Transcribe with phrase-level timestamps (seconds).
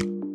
[0.00, 0.32] you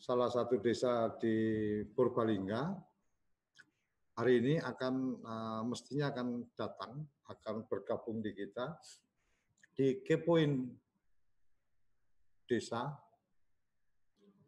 [0.00, 1.36] salah satu desa di
[1.92, 2.72] Purbalingga
[4.16, 8.80] hari ini akan uh, mestinya akan datang, akan bergabung di kita
[9.76, 10.72] di Kepoin
[12.48, 12.96] Desa.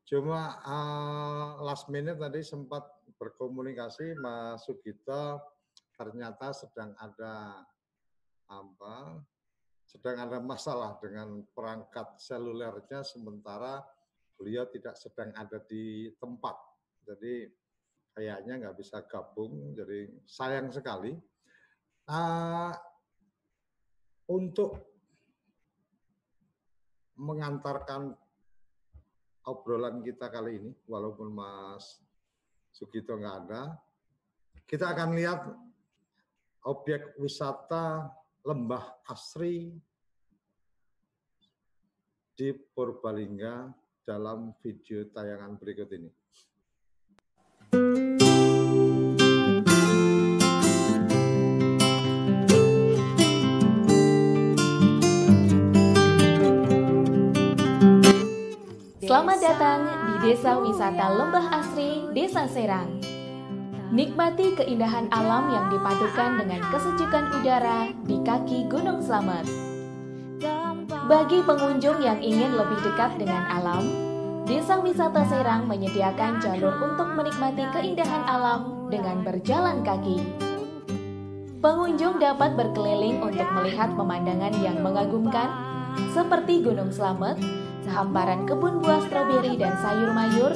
[0.08, 2.88] Cuma uh, last minute tadi sempat
[3.20, 5.36] berkomunikasi Mas Sugito
[6.00, 7.60] ternyata sedang ada
[8.48, 9.20] apa
[9.84, 13.84] sedang ada masalah dengan perangkat selulernya sementara
[14.42, 16.58] beliau tidak sedang ada di tempat.
[17.06, 17.46] Jadi
[18.10, 21.14] kayaknya nggak bisa gabung, jadi sayang sekali.
[22.10, 22.74] Uh,
[24.26, 24.82] untuk
[27.14, 28.18] mengantarkan
[29.46, 32.02] obrolan kita kali ini, walaupun Mas
[32.74, 33.78] Sugito nggak ada,
[34.66, 35.46] kita akan lihat
[36.66, 38.10] objek wisata
[38.42, 39.70] Lembah Asri
[42.34, 46.10] di Purbalingga dalam video tayangan berikut ini.
[59.02, 62.98] Selamat datang di Desa Wisata Lembah Asri, Desa Serang.
[63.92, 69.61] Nikmati keindahan alam yang dipadukan dengan kesejukan udara di kaki Gunung Slamet.
[71.02, 73.82] Bagi pengunjung yang ingin lebih dekat dengan alam,
[74.46, 80.22] Desa Wisata Serang menyediakan jalur untuk menikmati keindahan alam dengan berjalan kaki.
[81.58, 85.50] Pengunjung dapat berkeliling untuk melihat pemandangan yang mengagumkan
[86.14, 87.38] seperti Gunung Slamet,
[87.90, 90.54] hamparan kebun buah stroberi dan sayur mayur,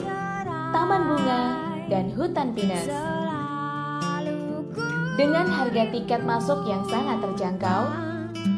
[0.70, 1.42] taman bunga,
[1.90, 2.86] dan hutan pinus.
[5.18, 8.05] Dengan harga tiket masuk yang sangat terjangkau,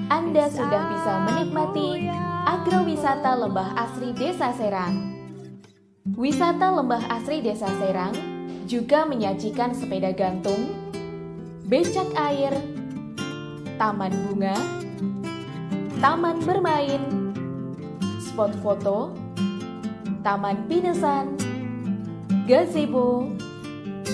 [0.09, 2.09] anda sudah bisa menikmati
[2.49, 5.13] agrowisata Lembah Asri Desa Serang.
[6.17, 8.17] Wisata Lembah Asri Desa Serang
[8.65, 10.73] juga menyajikan sepeda gantung,
[11.69, 12.57] becak air,
[13.77, 14.57] taman bunga,
[16.01, 17.05] taman bermain,
[18.17, 19.13] spot foto,
[20.25, 21.37] taman pinesan,
[22.49, 23.29] gazebo,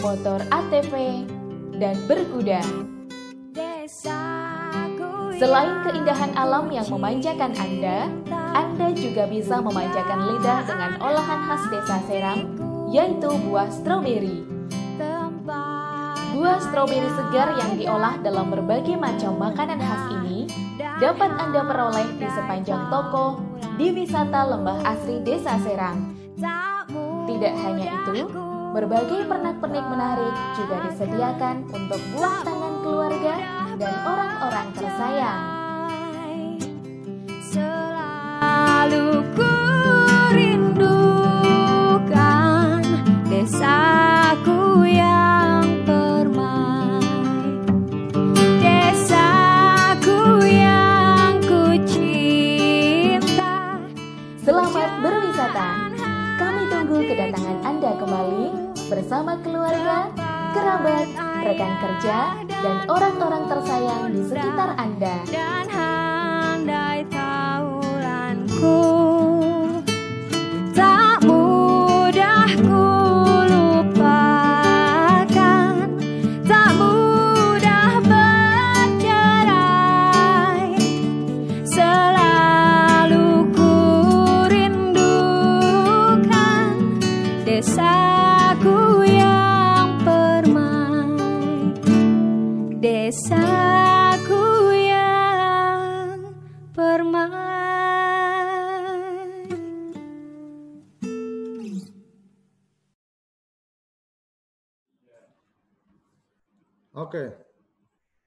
[0.03, 1.23] motor ATV,
[1.79, 2.94] dan berkuda.
[5.35, 8.07] Selain keindahan alam yang memanjakan Anda,
[8.55, 12.55] Anda juga bisa memanjakan lidah dengan olahan khas desa Serang,
[12.87, 14.47] yaitu buah stroberi.
[16.35, 20.47] Buah stroberi segar yang diolah dalam berbagai macam makanan khas ini
[21.03, 23.43] dapat Anda peroleh di sepanjang toko
[23.75, 26.15] di wisata Lembah Asri Desa Serang.
[27.25, 28.31] Tidak hanya itu,
[28.75, 33.35] berbagai pernak-pernik menarik juga disediakan untuk buah tangan keluarga
[33.79, 35.43] dan orang-orang tersayang.
[61.55, 62.19] Rekan kerja,
[62.51, 65.23] dan orang-orang tersayang di sekitar Anda.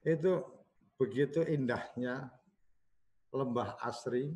[0.08, 0.32] Itu
[0.96, 2.32] begitu indahnya
[3.28, 4.32] lembah asri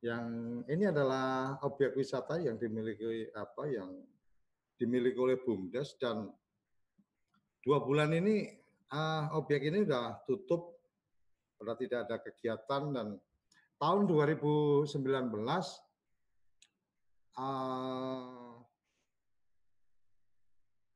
[0.00, 3.90] yang ini adalah objek wisata yang dimiliki apa yang
[4.76, 6.28] dimiliki oleh BUMDes dan
[7.64, 8.48] dua bulan ini
[8.92, 10.78] uh, objek ini sudah tutup,
[11.58, 13.08] sudah tidak ada kegiatan dan
[13.80, 14.88] tahun 2019
[17.36, 18.56] uh,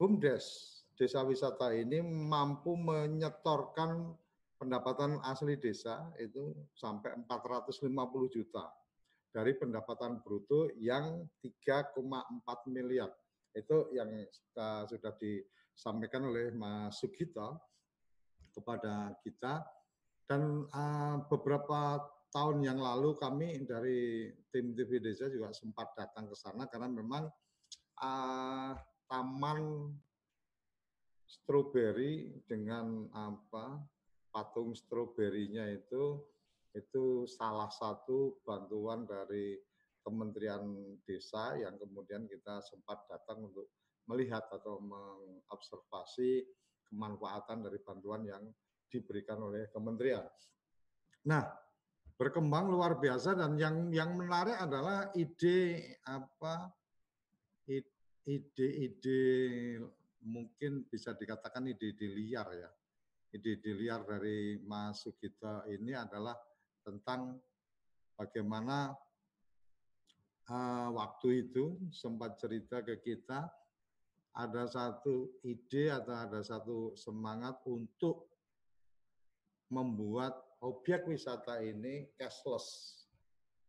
[0.01, 4.13] BUMDes desa wisata ini mampu menyetorkan
[4.61, 7.89] pendapatan asli desa itu sampai 450
[8.29, 8.69] juta
[9.33, 12.05] dari pendapatan bruto yang 3,4
[12.69, 13.09] miliar.
[13.57, 14.13] Itu yang
[14.85, 17.57] sudah disampaikan oleh Mas Sugito
[18.53, 19.65] kepada kita
[20.29, 26.37] dan uh, beberapa tahun yang lalu kami dari tim TV Desa juga sempat datang ke
[26.37, 27.27] sana karena memang
[27.99, 28.73] uh,
[29.11, 29.91] taman
[31.31, 33.79] stroberi dengan apa
[34.35, 36.19] patung stroberinya itu
[36.75, 39.59] itu salah satu bantuan dari
[40.01, 43.69] Kementerian Desa yang kemudian kita sempat datang untuk
[44.09, 46.43] melihat atau mengobservasi
[46.91, 48.43] kemanfaatan dari bantuan yang
[48.91, 50.25] diberikan oleh kementerian.
[51.29, 51.47] Nah,
[52.17, 56.73] berkembang luar biasa dan yang yang menarik adalah ide apa
[58.27, 59.23] ide-ide
[60.25, 62.71] mungkin bisa dikatakan ide-ide liar ya.
[63.31, 66.35] Ide-ide liar dari Mas Sugito ini adalah
[66.83, 67.39] tentang
[68.19, 68.93] bagaimana
[70.51, 73.49] uh, waktu itu sempat cerita ke kita
[74.31, 78.31] ada satu ide atau ada satu semangat untuk
[79.71, 82.99] membuat objek wisata ini cashless.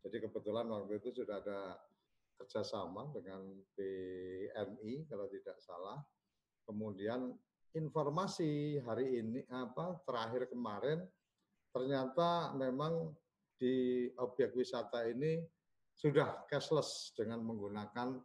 [0.02, 1.78] Jadi kebetulan waktu itu sudah ada
[2.42, 3.46] kerjasama dengan
[3.78, 6.02] BNI kalau tidak salah
[6.72, 7.36] Kemudian
[7.76, 11.04] informasi hari ini apa terakhir kemarin
[11.76, 13.12] ternyata memang
[13.60, 15.44] di objek wisata ini
[16.00, 18.16] sudah cashless dengan menggunakan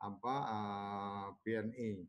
[0.00, 2.00] apa uh, BNI.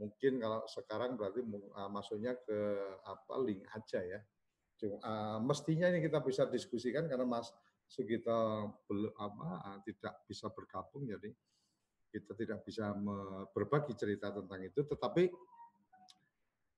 [0.00, 2.58] Mungkin kalau sekarang berarti uh, masuknya ke
[3.04, 4.20] apa link aja ya.
[4.80, 7.52] Cuma, uh, mestinya ini kita bisa diskusikan karena Mas
[7.92, 11.28] Sugito belum apa tidak bisa bergabung jadi
[12.14, 12.94] kita tidak bisa
[13.50, 15.26] berbagi cerita tentang itu, tetapi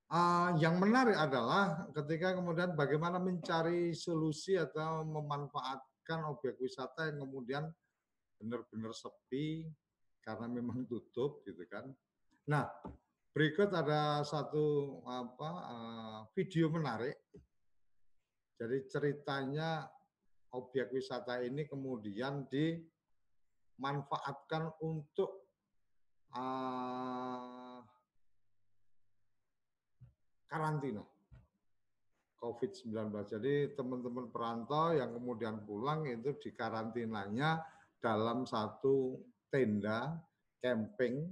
[0.09, 7.69] uh, yang menarik adalah ketika kemudian bagaimana mencari solusi atau memanfaatkan objek wisata yang kemudian
[8.41, 9.69] benar-benar sepi
[10.25, 11.85] karena memang tutup gitu kan.
[12.49, 12.73] Nah,
[13.37, 17.21] berikut ada satu apa uh, video menarik.
[18.57, 19.85] Jadi ceritanya
[20.57, 22.81] objek wisata ini kemudian di
[23.77, 25.49] manfaatkan untuk
[26.33, 27.81] uh,
[30.49, 31.05] karantina
[32.41, 33.11] COVID-19.
[33.27, 37.65] Jadi teman-teman perantau yang kemudian pulang itu dikarantinanya
[37.99, 39.19] dalam satu
[39.51, 40.21] tenda
[40.61, 41.27] camping,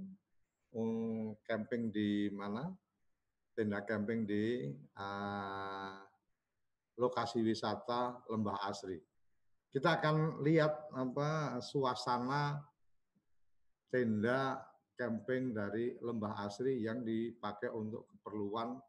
[0.75, 2.67] um, camping di mana?
[3.55, 4.67] Tenda camping di
[4.99, 5.95] uh,
[6.99, 8.99] lokasi wisata Lembah Asri.
[9.75, 12.63] Kita akan lihat apa suasana
[13.91, 14.55] tenda
[14.95, 18.79] camping dari Lembah Asri yang dipakai untuk keperluan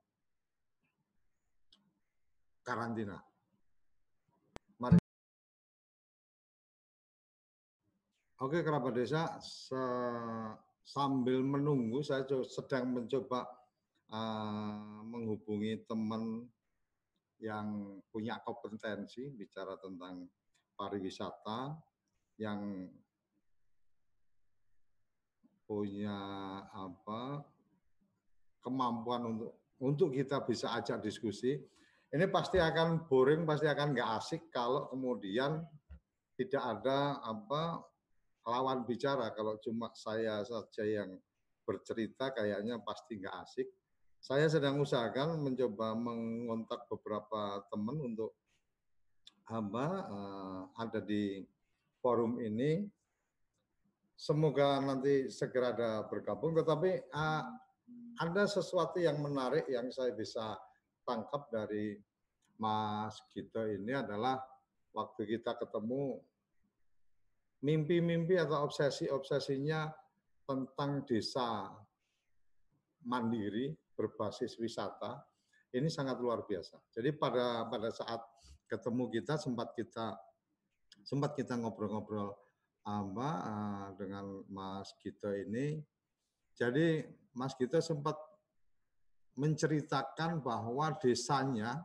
[2.62, 3.18] karantina.
[4.78, 5.02] Mari.
[8.46, 9.42] Oke, kerabat desa,
[10.86, 13.42] sambil menunggu saya sedang mencoba
[14.14, 16.46] uh, menghubungi teman
[17.42, 20.30] yang punya kompetensi bicara tentang
[20.76, 21.74] pariwisata
[22.36, 22.92] yang
[25.66, 26.18] punya
[26.70, 27.42] apa
[28.62, 29.52] kemampuan untuk
[29.82, 31.58] untuk kita bisa ajak diskusi
[32.14, 35.66] ini pasti akan boring pasti akan nggak asik kalau kemudian
[36.36, 37.80] tidak ada apa
[38.46, 39.34] lawan bicara.
[39.34, 41.18] Kalau cuma saya saja yang
[41.66, 43.68] bercerita kayaknya pasti nggak asik.
[44.22, 48.34] Saya sedang usahakan mencoba mengontak beberapa teman untuk
[49.46, 51.42] apa uh, ada di
[52.02, 52.86] forum ini.
[54.16, 57.44] Semoga nanti segera ada bergabung, tetapi uh,
[58.16, 60.56] ada sesuatu yang menarik yang saya bisa
[61.04, 62.00] tangkap dari
[62.56, 64.40] Mas Gito ini adalah
[64.96, 66.16] waktu kita ketemu
[67.60, 69.92] mimpi-mimpi atau obsesi-obsesinya
[70.48, 71.68] tentang desa
[73.04, 75.20] mandiri berbasis wisata
[75.76, 76.80] ini sangat luar biasa.
[76.88, 78.22] Jadi pada pada saat
[78.66, 80.18] ketemu kita sempat kita
[81.06, 82.34] sempat kita ngobrol-ngobrol
[82.86, 85.82] apa uh, dengan Mas Gito ini.
[86.54, 87.02] Jadi
[87.34, 88.14] Mas Gito sempat
[89.36, 91.82] menceritakan bahwa desanya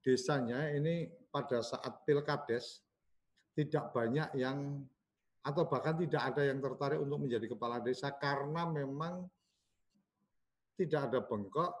[0.00, 2.86] desanya ini pada saat pilkades
[3.52, 4.86] tidak banyak yang
[5.42, 9.26] atau bahkan tidak ada yang tertarik untuk menjadi kepala desa karena memang
[10.78, 11.72] tidak ada bengkok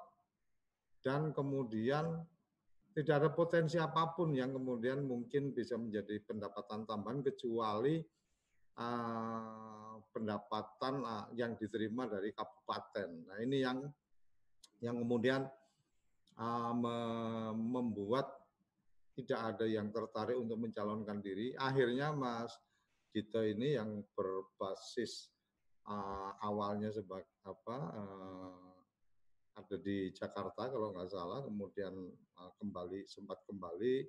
[1.02, 2.26] dan kemudian
[2.96, 8.00] tidak ada potensi apa pun yang kemudian mungkin bisa menjadi pendapatan tambahan kecuali
[8.80, 13.28] uh, pendapatan uh, yang diterima dari kabupaten.
[13.28, 13.84] Nah ini yang
[14.80, 15.44] yang kemudian
[16.40, 16.96] uh, me
[17.52, 18.32] membuat
[19.12, 21.52] tidak ada yang tertarik untuk mencalonkan diri.
[21.60, 22.56] Akhirnya Mas
[23.12, 25.28] kita ini yang berbasis
[25.84, 28.65] uh, awalnya sebagai apa uh,
[29.56, 31.92] ada di Jakarta kalau nggak salah, kemudian
[32.36, 34.04] uh, kembali sempat kembali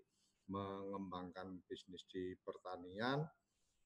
[0.51, 3.23] mengembangkan bisnis di pertanian,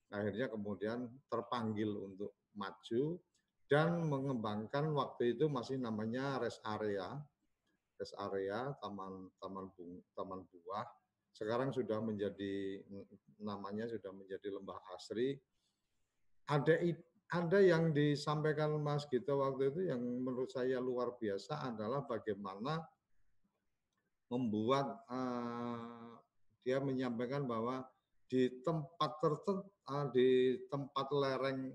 [0.09, 3.21] akhirnya kemudian terpanggil untuk maju
[3.69, 7.17] dan mengembangkan waktu itu masih namanya rest area,
[7.97, 10.85] rest area taman taman bung, taman buah
[11.31, 12.83] sekarang sudah menjadi
[13.39, 15.39] namanya sudah menjadi lembah asri.
[16.51, 16.83] Ada
[17.31, 22.83] ada yang disampaikan Mas Gito waktu itu yang menurut saya luar biasa adalah bagaimana
[24.27, 26.19] membuat uh,
[26.67, 27.87] dia menyampaikan bahwa
[28.27, 31.71] di tempat tertentu uh, di tempat lereng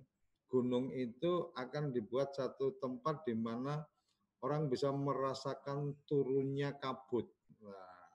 [0.53, 3.81] gunung itu akan dibuat satu tempat di mana
[4.45, 7.27] orang bisa merasakan turunnya kabut.
[7.65, 8.13] Nah,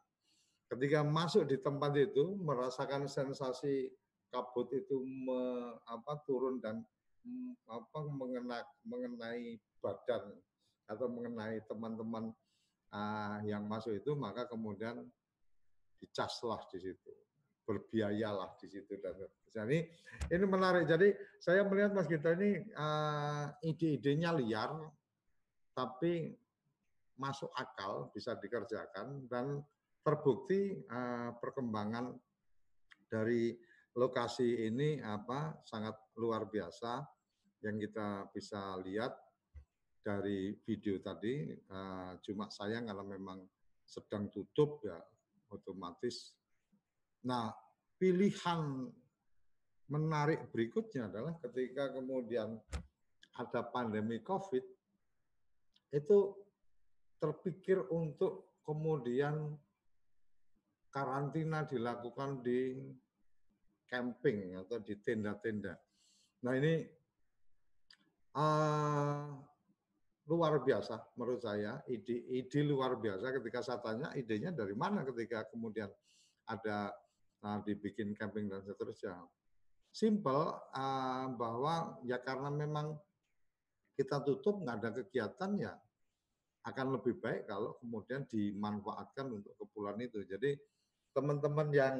[0.69, 3.89] ketika masuk di tempat itu merasakan sensasi
[4.29, 6.86] kabut itu me, apa turun dan
[7.70, 10.34] apa mengena, mengenai badan
[10.90, 12.34] atau mengenai teman-teman
[12.92, 15.06] uh, yang masuk itu maka kemudian
[16.01, 17.13] dicaslah di situ
[17.66, 19.16] berbiayalah di situ dan
[19.51, 19.84] jadi
[20.32, 20.88] ini menarik.
[20.88, 21.12] Jadi
[21.44, 24.72] saya melihat Mas Gita ini uh, ide-idenya liar
[25.75, 26.32] tapi
[27.20, 29.60] masuk akal bisa dikerjakan dan
[30.01, 32.16] terbukti uh, perkembangan
[33.12, 33.54] dari
[33.94, 37.03] lokasi ini apa sangat luar biasa
[37.62, 39.13] yang kita bisa lihat
[40.01, 43.46] dari video tadi uh, cuma sayang kalau memang
[43.86, 44.98] sedang tutup ya
[45.53, 46.34] otomatis
[47.22, 47.53] nah
[48.01, 48.89] pilihan
[49.91, 52.58] menarik berikutnya adalah ketika kemudian
[53.38, 54.65] ada pandemi covid
[55.94, 56.18] itu
[57.22, 59.53] terpikir untuk kemudian
[60.91, 62.80] karantina dilakukan di
[63.91, 65.75] camping atau di tenda-tenda.
[66.41, 66.74] Nah ini
[68.33, 69.29] uh,
[70.25, 75.45] luar biasa menurut saya, ide, ide luar biasa ketika saya tanya idenya dari mana ketika
[75.53, 75.89] kemudian
[76.50, 76.89] ada
[77.45, 79.21] uh, dibikin camping dan seterusnya.
[79.91, 82.95] Simple uh, bahwa ya karena memang
[83.93, 85.74] kita tutup nggak ada kegiatan ya
[86.62, 90.24] akan lebih baik kalau kemudian dimanfaatkan untuk kepulan itu.
[90.25, 90.57] Jadi
[91.12, 91.98] teman-teman yang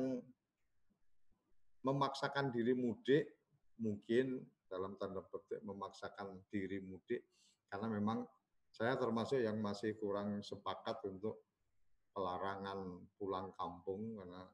[1.81, 3.40] memaksakan diri mudik
[3.81, 7.25] mungkin dalam tanda petik memaksakan diri mudik
[7.67, 8.23] karena memang
[8.71, 11.43] saya termasuk yang masih kurang sepakat untuk
[12.15, 14.47] pelarangan pulang kampung karena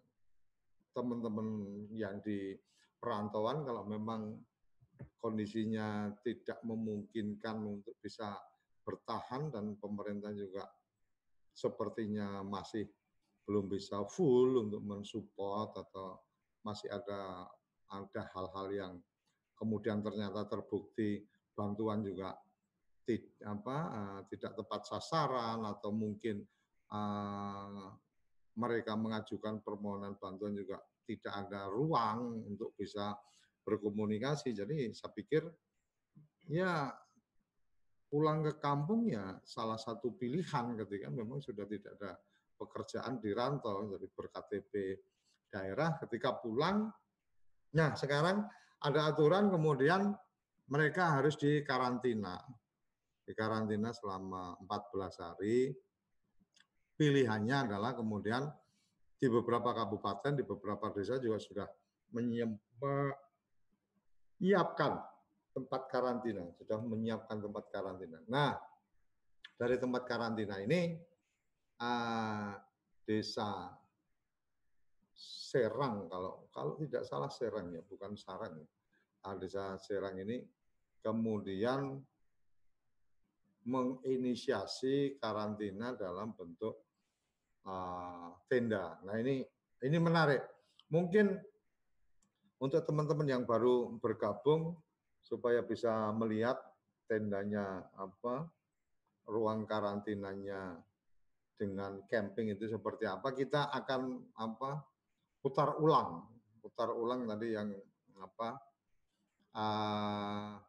[0.96, 1.48] teman-teman
[1.94, 2.58] yang di
[2.98, 4.42] perantauan kalau memang
[5.22, 8.34] kondisinya tidak memungkinkan untuk bisa
[8.82, 10.66] bertahan dan pemerintah juga
[11.54, 12.90] sepertinya masih
[13.46, 16.18] belum bisa full untuk mensupport atau
[16.66, 17.46] masih ada
[17.88, 18.94] ada hal-hal yang
[19.58, 21.26] kemudian ternyata terbukti
[21.58, 22.38] bantuan juga
[23.08, 26.46] tidak apa uh, tidak tepat sasaran atau mungkin
[26.94, 27.90] uh,
[28.58, 33.16] mereka mengajukan permohonan bantuan juga tidak ada ruang untuk bisa
[33.64, 34.52] berkomunikasi.
[34.52, 35.44] Jadi saya pikir
[36.52, 36.92] ya
[38.08, 42.16] pulang ke kampung ya salah satu pilihan ketika memang sudah tidak ada
[42.56, 44.74] pekerjaan di rantau jadi berKTP
[45.52, 46.88] daerah ketika pulang
[47.76, 48.48] nah sekarang
[48.88, 50.16] ada aturan kemudian
[50.72, 52.40] mereka harus dikarantina.
[53.28, 55.76] Dikarantina selama 14 hari.
[56.98, 58.50] Pilihannya adalah kemudian
[59.18, 61.68] di beberapa kabupaten di beberapa desa juga sudah
[62.14, 63.14] menyiapkan
[65.58, 68.22] tempat karantina sudah menyiapkan tempat karantina.
[68.30, 68.54] Nah
[69.58, 70.94] dari tempat karantina ini
[71.82, 72.54] uh,
[73.06, 73.74] desa
[75.18, 78.70] Serang kalau kalau tidak salah Serang ya bukan Sarang ya.
[79.42, 80.40] Desa Serang ini
[81.04, 82.00] kemudian
[83.68, 86.80] menginisiasi karantina dalam bentuk
[87.68, 88.96] uh, tenda.
[89.04, 89.44] Nah ini
[89.84, 90.42] ini menarik.
[90.88, 91.36] Mungkin
[92.64, 94.80] untuk teman-teman yang baru bergabung
[95.20, 96.56] supaya bisa melihat
[97.12, 98.48] tendanya apa,
[99.28, 100.80] ruang karantinanya
[101.60, 104.80] dengan camping itu seperti apa, kita akan apa
[105.44, 106.24] putar ulang,
[106.64, 107.76] putar ulang tadi yang
[108.18, 108.58] apa
[109.58, 110.62] uh,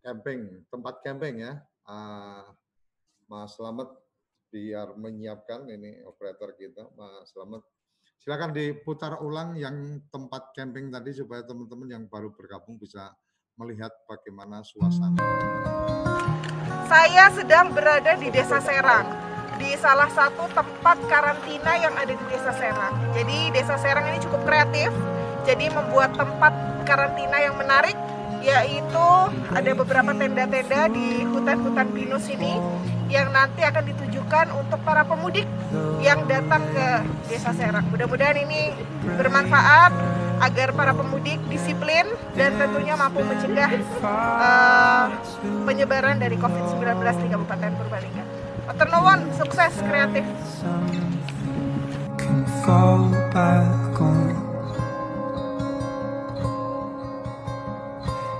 [0.00, 1.60] camping, tempat camping ya.
[1.84, 2.48] Uh,
[3.28, 3.92] Mas Slamet
[4.48, 7.60] biar menyiapkan ini operator kita, Mas Slamet
[8.26, 13.14] Silakan diputar ulang yang tempat camping tadi supaya teman-teman yang baru bergabung bisa
[13.54, 15.22] melihat bagaimana suasana.
[16.90, 19.06] Saya sedang berada di Desa Serang,
[19.62, 22.98] di salah satu tempat karantina yang ada di Desa Serang.
[23.14, 24.90] Jadi Desa Serang ini cukup kreatif,
[25.46, 27.94] jadi membuat tempat karantina yang menarik
[28.42, 29.08] yaitu
[29.54, 32.58] ada beberapa tenda-tenda di hutan-hutan pinus ini
[33.06, 35.46] yang nanti akan ditujukan untuk para pemudik
[36.02, 36.86] yang datang ke
[37.30, 37.86] Desa Serang.
[37.90, 38.74] Mudah-mudahan ini
[39.18, 39.94] bermanfaat
[40.42, 43.70] agar para pemudik disiplin dan tentunya mampu mencegah
[44.02, 45.06] uh,
[45.64, 48.24] penyebaran dari COVID-19 di Kabupaten Purbalingga.
[48.66, 50.26] Matur nuwun, sukses kreatif.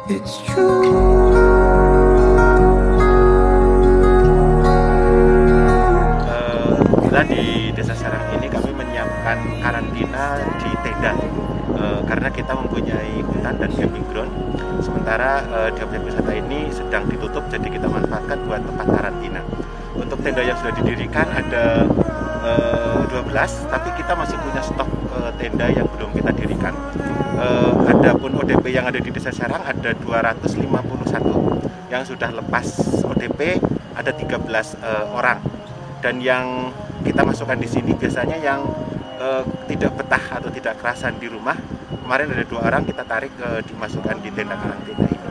[0.06, 1.34] It's true.
[6.86, 11.10] Kebetulan di Desa Serang ini kami menyiapkan karantina di tenda
[11.74, 14.30] e, karena kita mempunyai hutan dan camping ground.
[14.78, 19.42] Sementara e, di objek wisata ini sedang ditutup, jadi kita manfaatkan buat tempat karantina.
[19.98, 21.82] Untuk tenda yang sudah didirikan ada
[22.46, 22.52] e,
[23.10, 24.86] 12, tapi kita masih punya stok
[25.16, 26.76] e, tenda yang belum kita dirikan.
[27.40, 27.46] E,
[27.88, 32.66] adapun ODP yang ada di Desa Serang ada 251 yang sudah lepas
[33.00, 33.56] ODP
[33.96, 34.44] ada 13
[34.76, 35.40] e, orang.
[36.04, 36.70] Dan yang
[37.02, 38.60] kita masukkan di sini biasanya yang
[39.20, 41.56] uh, tidak betah atau tidak kerasan di rumah
[42.02, 45.26] kemarin ada dua orang kita tarik uh, dimasukkan di tenda karantina ini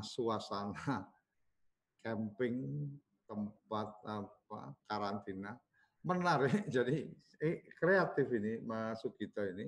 [0.00, 1.06] suasana
[2.04, 2.88] camping
[3.26, 5.58] tempat apa karantina.
[6.06, 6.66] Menarik.
[6.76, 7.10] Jadi
[7.42, 9.66] eh, kreatif ini Mas Sugito ini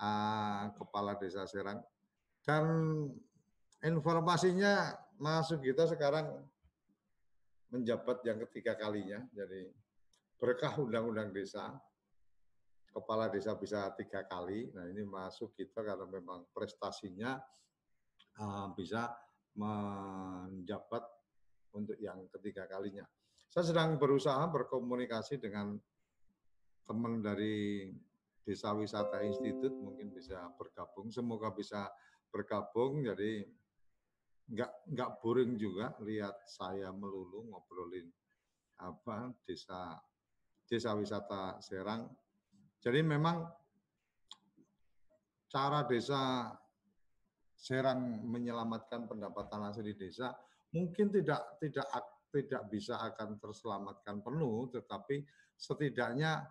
[0.00, 1.84] uh, kepala desa Serang.
[2.40, 2.64] Dan
[3.84, 6.32] informasinya Mas Sugito sekarang
[7.70, 9.20] menjabat yang ketiga kalinya.
[9.36, 9.68] Jadi
[10.40, 11.76] berkah undang-undang desa.
[12.90, 14.72] Kepala desa bisa tiga kali.
[14.74, 17.38] Nah ini Mas Sugito karena memang prestasinya
[18.40, 19.14] uh, bisa
[19.58, 21.02] menjabat
[21.74, 23.06] untuk yang ketiga kalinya.
[23.50, 25.74] Saya sedang berusaha berkomunikasi dengan
[26.86, 27.90] teman dari
[28.46, 31.10] Desa Wisata Institut mungkin bisa bergabung.
[31.10, 31.90] Semoga bisa
[32.30, 33.02] bergabung.
[33.02, 33.46] Jadi
[34.50, 38.10] nggak nggak boring juga lihat saya melulu ngobrolin
[38.82, 39.94] apa desa
[40.66, 42.10] desa wisata Serang.
[42.82, 43.46] Jadi memang
[45.46, 46.50] cara desa
[47.60, 50.32] Serang menyelamatkan pendapatan asli desa
[50.72, 51.86] mungkin tidak tidak
[52.30, 55.20] tidak bisa akan terselamatkan penuh, tetapi
[55.58, 56.46] setidaknya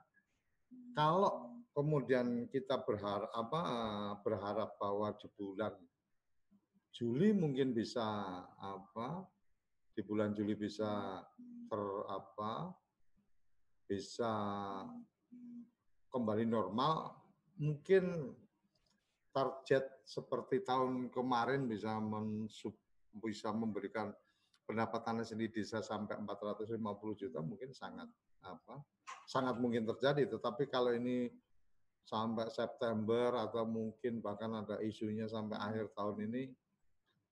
[0.94, 3.62] kalau kemudian kita berharap apa
[4.22, 5.74] berharap bahwa di bulan
[6.94, 8.04] Juli mungkin bisa
[8.60, 9.24] apa
[9.96, 11.24] di bulan Juli bisa
[11.72, 12.76] ter apa
[13.88, 14.32] bisa
[16.12, 17.16] kembali normal
[17.58, 18.36] mungkin
[19.40, 22.76] target seperti tahun kemarin bisa mensub
[23.24, 24.12] bisa memberikan
[24.68, 26.76] pendapatan sendiri desa sampai 450
[27.16, 28.12] juta mungkin sangat
[28.44, 28.84] apa
[29.24, 30.28] sangat mungkin terjadi.
[30.28, 31.32] Tetapi kalau ini
[32.04, 36.44] sampai September atau mungkin bahkan ada isunya sampai akhir tahun ini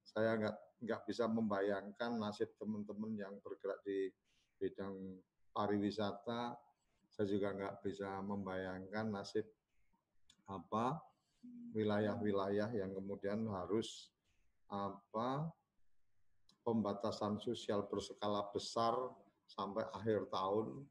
[0.07, 4.07] saya nggak nggak bisa membayangkan nasib teman-teman yang bergerak di
[4.55, 5.19] bidang
[5.51, 6.55] pariwisata.
[7.11, 9.43] Saya juga nggak bisa membayangkan nasib
[10.47, 10.95] apa
[11.75, 14.09] wilayah-wilayah yang kemudian harus
[14.67, 15.47] apa
[16.67, 18.93] pembatasan sosial berskala besar
[19.47, 20.83] sampai akhir tahun.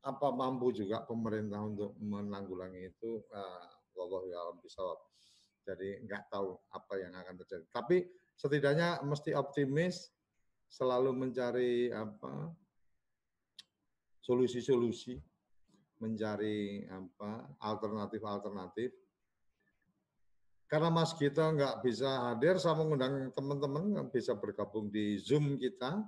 [0.00, 3.20] Apa mampu juga pemerintah untuk menanggulangi itu?
[3.32, 3.64] Uh,
[4.28, 4.80] ya bisa.
[5.60, 7.64] Jadi nggak tahu apa yang akan terjadi.
[7.68, 10.08] Tapi setidaknya mesti optimis,
[10.72, 12.48] selalu mencari apa
[14.24, 15.20] solusi-solusi,
[16.00, 18.88] mencari apa alternatif-alternatif.
[20.70, 25.98] Karena Mas Gito nggak bisa hadir, saya mengundang teman-teman yang bisa bergabung di Zoom kita,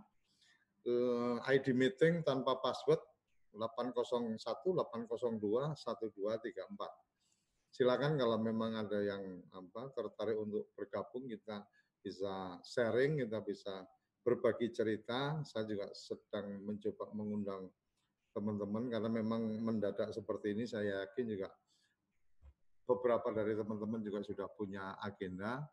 [0.86, 3.02] eh, ID meeting tanpa password
[3.50, 6.94] 801 802 1234.
[7.74, 11.66] Silakan kalau memang ada yang apa tertarik untuk bergabung kita
[11.98, 13.82] bisa sharing, kita bisa
[14.22, 15.42] berbagi cerita.
[15.42, 17.66] Saya juga sedang mencoba mengundang
[18.30, 21.50] teman-teman karena memang mendadak seperti ini saya yakin juga
[22.96, 25.64] beberapa dari teman-teman juga sudah punya agenda.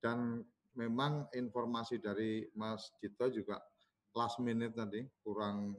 [0.00, 0.40] Dan
[0.76, 3.60] memang informasi dari Mas Gito juga
[4.16, 5.76] last minute tadi kurang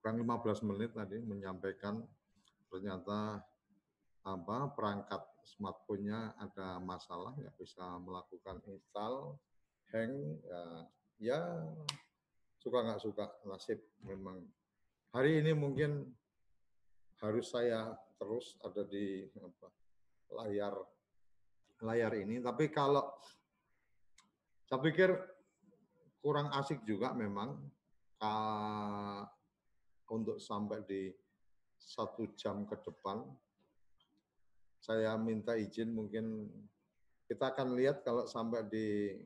[0.00, 2.00] kurang 15 menit tadi menyampaikan
[2.72, 3.42] ternyata
[4.24, 9.36] apa perangkat smartphone-nya ada masalah nggak bisa melakukan install
[9.90, 10.12] hang
[10.44, 10.62] ya,
[11.18, 11.40] ya
[12.60, 14.44] suka nggak suka nasib memang.
[15.10, 16.06] Hari ini mungkin
[17.18, 19.68] harus saya terus ada di apa,
[20.36, 20.76] layar
[21.80, 22.44] layar ini.
[22.44, 23.08] Tapi kalau
[24.68, 25.08] saya pikir
[26.20, 27.56] kurang asik juga memang
[28.20, 29.24] uh,
[30.12, 31.08] untuk sampai di
[31.80, 33.24] satu jam ke depan.
[34.80, 36.48] Saya minta izin mungkin
[37.24, 39.16] kita akan lihat kalau sampai di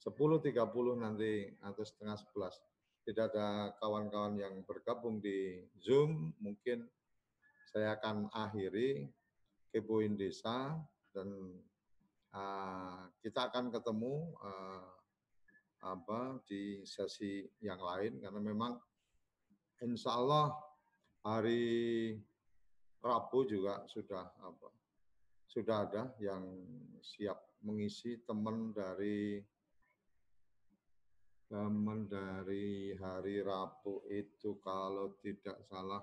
[0.00, 0.56] 10.30
[0.96, 2.70] nanti atau setengah 11
[3.04, 6.84] tidak ada kawan-kawan yang bergabung di Zoom, mungkin
[7.70, 9.06] saya akan akhiri
[9.70, 10.74] kepoin desa
[11.14, 11.28] dan
[12.34, 14.90] uh, kita akan ketemu uh,
[15.86, 18.18] apa di sesi yang lain.
[18.18, 18.74] Karena memang
[19.80, 20.52] insya Allah
[21.22, 22.14] hari
[23.00, 24.68] Rabu juga sudah apa
[25.50, 26.46] sudah ada yang
[27.02, 29.42] siap mengisi teman dari
[31.50, 35.98] teman dari hari Rabu itu kalau tidak salah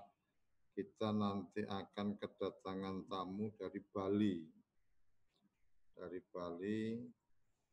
[0.78, 4.46] kita nanti akan kedatangan tamu dari Bali.
[5.90, 7.02] Dari Bali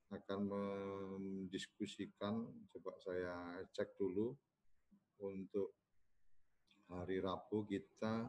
[0.10, 4.34] akan mendiskusikan, coba saya cek dulu
[5.22, 5.78] untuk
[6.90, 8.26] hari Rabu kita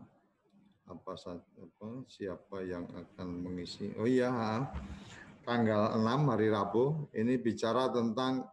[0.92, 3.96] apa, apa siapa yang akan mengisi.
[3.96, 4.60] Oh iya,
[5.48, 8.44] tanggal 6 hari Rabu ini bicara tentang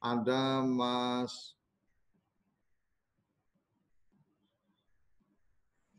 [0.00, 1.52] ada Mas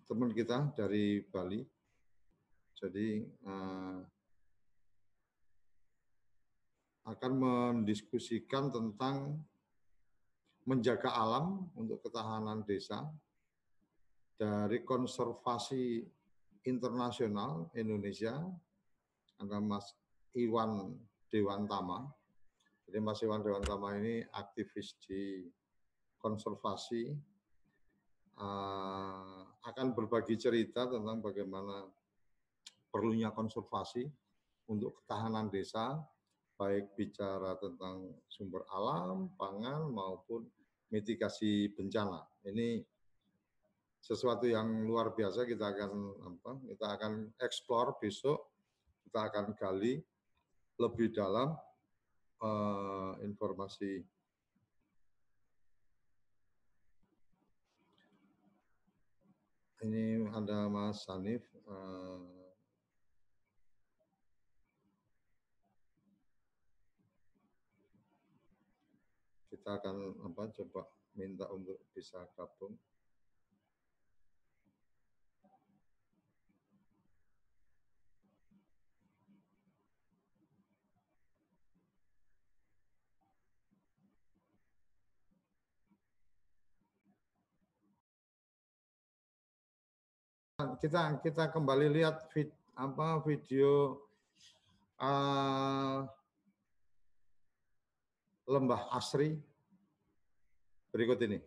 [0.07, 1.59] teman kita dari Bali.
[2.77, 3.99] Jadi uh,
[7.07, 9.39] akan mendiskusikan tentang
[10.67, 13.07] menjaga alam untuk ketahanan desa
[14.35, 16.03] dari konservasi
[16.67, 18.35] internasional Indonesia
[19.39, 19.95] ada Mas
[20.35, 20.99] Iwan
[21.31, 22.11] Dewantama.
[22.87, 25.47] Jadi Mas Iwan Dewantama ini aktivis di
[26.19, 27.15] konservasi
[28.37, 31.85] uh, akan berbagi cerita tentang bagaimana
[32.87, 34.07] perlunya konservasi
[34.71, 35.99] untuk ketahanan desa,
[36.57, 40.47] baik bicara tentang sumber alam, pangan, maupun
[40.89, 42.23] mitigasi bencana.
[42.47, 42.79] Ini
[43.99, 45.91] sesuatu yang luar biasa kita akan
[46.23, 46.51] apa?
[46.63, 48.39] Kita akan eksplor besok,
[49.07, 49.99] kita akan gali
[50.77, 51.57] lebih dalam
[52.41, 54.03] uh, informasi
[59.85, 61.45] ini ada Mas Sanif.
[61.69, 62.23] Uh,
[69.53, 72.73] kita akan apa coba minta untuk bisa gabung.
[90.75, 94.03] Kita kita kembali lihat vid, apa video
[94.99, 96.03] uh,
[98.43, 99.39] lembah asri
[100.91, 101.39] berikut ini.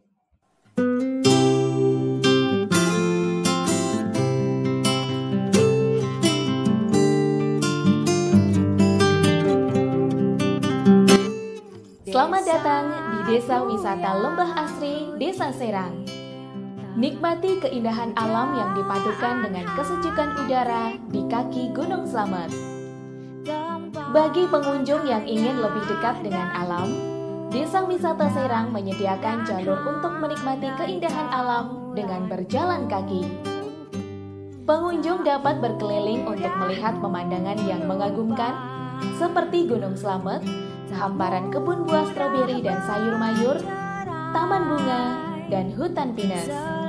[12.10, 16.19] Selamat datang di Desa Wisata Lembah Asri, Desa Serang.
[17.00, 22.52] Nikmati keindahan alam yang dipadukan dengan kesejukan udara di kaki Gunung Slamet.
[24.12, 26.92] Bagi pengunjung yang ingin lebih dekat dengan alam,
[27.48, 33.24] Desa Wisata Serang menyediakan jalur untuk menikmati keindahan alam dengan berjalan kaki.
[34.68, 38.52] Pengunjung dapat berkeliling untuk melihat pemandangan yang mengagumkan
[39.16, 40.44] seperti Gunung Slamet,
[40.92, 43.56] sehamparan kebun buah stroberi dan sayur mayur,
[44.36, 45.02] taman bunga,
[45.48, 46.79] dan hutan pinus.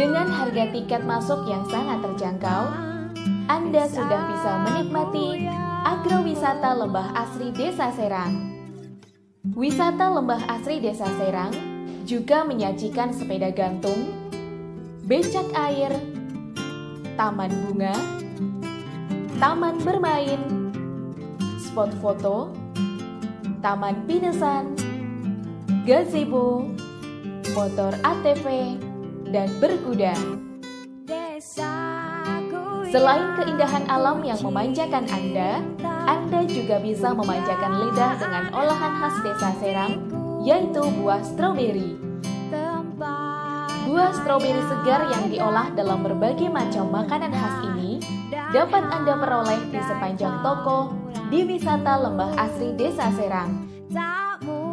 [0.00, 2.72] Dengan harga tiket masuk yang sangat terjangkau,
[3.52, 5.44] Anda sudah bisa menikmati
[5.84, 8.32] agrowisata lembah asri Desa Serang.
[9.52, 11.52] Wisata lembah asri Desa Serang
[12.08, 14.08] juga menyajikan sepeda gantung,
[15.04, 15.92] becak air,
[17.20, 17.92] taman bunga,
[19.36, 20.72] taman bermain,
[21.60, 22.48] spot foto,
[23.60, 24.72] taman pinesan,
[25.84, 26.72] gazebo,
[27.52, 28.80] motor ATV,
[29.30, 30.12] dan berkuda.
[32.90, 35.62] Selain keindahan alam yang memanjakan Anda,
[36.10, 40.10] Anda juga bisa memanjakan lidah dengan olahan khas desa Serang,
[40.42, 41.94] yaitu buah stroberi.
[43.86, 48.02] Buah stroberi segar yang diolah dalam berbagai macam makanan khas ini
[48.50, 50.90] dapat Anda peroleh di sepanjang toko
[51.30, 53.70] di wisata lembah asri desa Serang.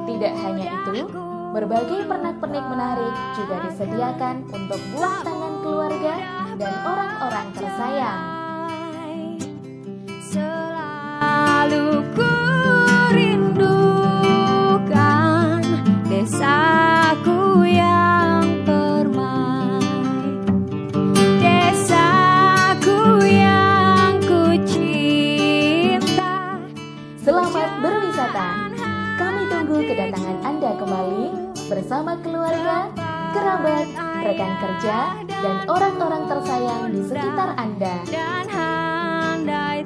[0.09, 1.05] Tidak hanya itu,
[1.55, 6.15] berbagai pernak-pernik menarik juga disediakan untuk buah tangan keluarga
[6.59, 8.21] dan orang-orang tersayang.
[10.27, 12.26] Selalu ku
[31.67, 32.87] bersama keluarga,
[33.35, 33.87] kerabat,
[34.23, 37.95] rekan kerja, dan orang-orang tersayang di sekitar Anda.
[38.07, 39.83] dan handai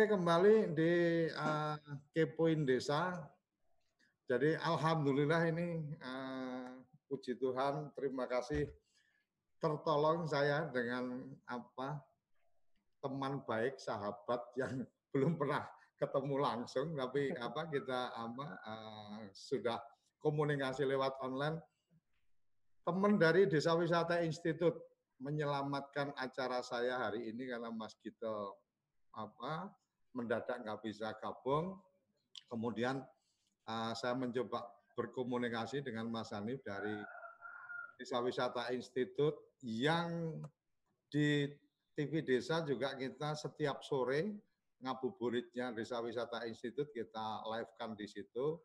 [0.00, 0.92] Oke, kembali di
[1.28, 1.76] uh,
[2.16, 3.20] Kepoin Desa.
[4.24, 6.72] Jadi alhamdulillah ini uh,
[7.04, 8.64] puji Tuhan, terima kasih
[9.60, 12.00] tertolong saya dengan apa
[13.04, 15.68] teman baik, sahabat yang belum pernah
[16.00, 19.76] ketemu langsung, tapi apa kita apa uh, sudah
[20.24, 21.60] komunikasi lewat online.
[22.88, 24.80] Teman dari Desa Wisata Institut
[25.20, 28.56] menyelamatkan acara saya hari ini karena Mas Gito
[29.12, 29.68] apa
[30.16, 31.78] mendadak nggak bisa gabung.
[32.50, 33.02] Kemudian
[33.66, 34.66] uh, saya mencoba
[34.98, 36.94] berkomunikasi dengan Mas Hanif dari
[38.00, 40.40] Desa Wisata Institut yang
[41.10, 41.46] di
[41.94, 44.32] TV Desa juga kita setiap sore
[44.80, 48.58] ngabuburitnya Desa Wisata Institut kita live-kan di situ.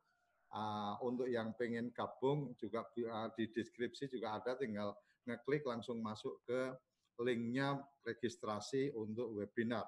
[0.55, 4.95] Uh, untuk yang pengen gabung juga uh, di deskripsi juga ada tinggal
[5.27, 6.71] ngeklik langsung masuk ke
[7.19, 7.75] linknya
[8.07, 9.83] registrasi untuk webinar.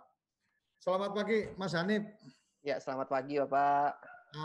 [0.77, 2.05] Selamat pagi Mas Hanif.
[2.61, 3.97] Ya, selamat pagi Bapak.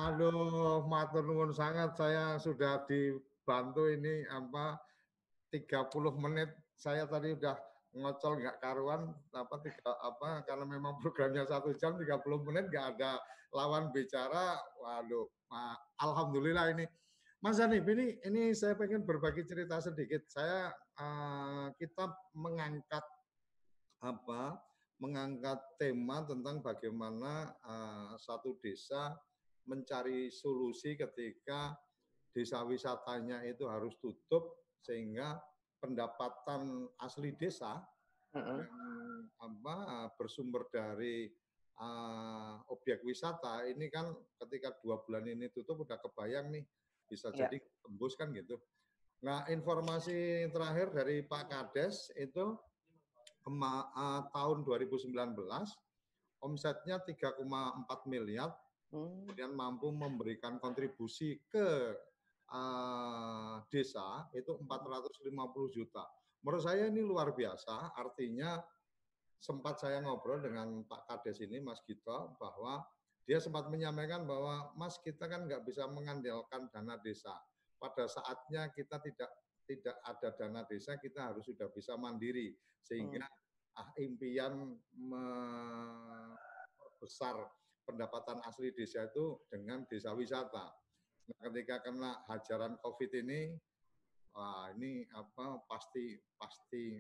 [0.09, 1.93] Aduh, matur nuwun sangat.
[1.93, 4.81] Saya sudah dibantu ini apa
[5.53, 6.49] 30 menit.
[6.79, 7.57] Saya tadi udah
[7.93, 12.09] ngocol nggak karuan apa tiga apa karena memang programnya satu jam 30
[12.49, 13.21] menit nggak ada
[13.53, 14.57] lawan bicara.
[14.81, 16.89] Waduh ma- alhamdulillah ini.
[17.45, 20.25] Mas Hanif ini ini saya pengen berbagi cerita sedikit.
[20.33, 23.05] Saya eh, kita mengangkat
[24.01, 24.57] apa
[25.03, 29.19] mengangkat tema tentang bagaimana eh, satu desa
[29.67, 31.75] mencari solusi ketika
[32.31, 35.39] desa wisatanya itu harus tutup sehingga
[35.83, 37.83] pendapatan asli desa
[38.33, 38.59] Mm-mm.
[38.63, 38.71] yang
[39.39, 41.29] apa bersumber dari
[41.79, 44.15] uh, objek wisata ini kan
[44.47, 46.65] ketika dua bulan ini tutup udah kebayang nih
[47.11, 47.45] bisa Ya.
[47.45, 48.57] jadi tembus kan gitu.
[49.23, 52.57] Nah informasi terakhir dari Pak Kades itu
[53.43, 55.13] kema- eh, tahun 2019
[56.43, 58.51] omsetnya 3,4 miliar
[58.93, 61.97] Hmm, kemudian mampu memberikan kontribusi ke
[62.53, 65.33] uh, desa itu 450
[65.73, 66.05] juta.
[66.45, 68.61] Menurut saya ini luar biasa, artinya
[69.41, 72.85] sempat saya ngobrol dengan Pak Kades ini, Mas Gito, bahwa
[73.25, 77.33] dia sempat menyampaikan bahwa Mas kita kan nggak bisa mengandalkan dana desa.
[77.81, 79.33] Pada saatnya kita tidak
[79.67, 83.23] tidak ada dana desa, kita harus sudah bisa mandiri sehingga
[83.79, 86.37] ah, impian membesar
[87.87, 90.71] pendapatan asli desa itu dengan desa wisata.
[91.31, 93.55] Nah, ketika kena hajaran COVID ini,
[94.35, 96.99] wah ini apa pasti pasti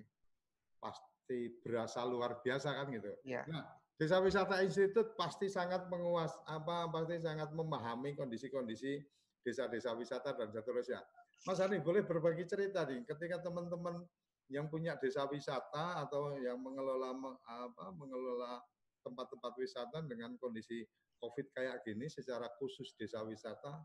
[0.79, 3.14] pasti berasa luar biasa kan gitu.
[3.27, 3.46] Ya.
[3.46, 3.66] Nah,
[4.03, 8.98] Desa Wisata Institut pasti sangat menguas apa pasti sangat memahami kondisi-kondisi
[9.46, 10.98] desa-desa wisata dan seterusnya.
[11.42, 14.07] Mas Hani boleh berbagi cerita nih ketika teman-teman
[14.52, 17.14] yang punya desa wisata atau yang mengelola
[17.48, 18.62] apa mengelola
[19.02, 20.87] tempat-tempat wisata dengan kondisi
[21.18, 23.83] Covid kayak gini secara khusus desa wisata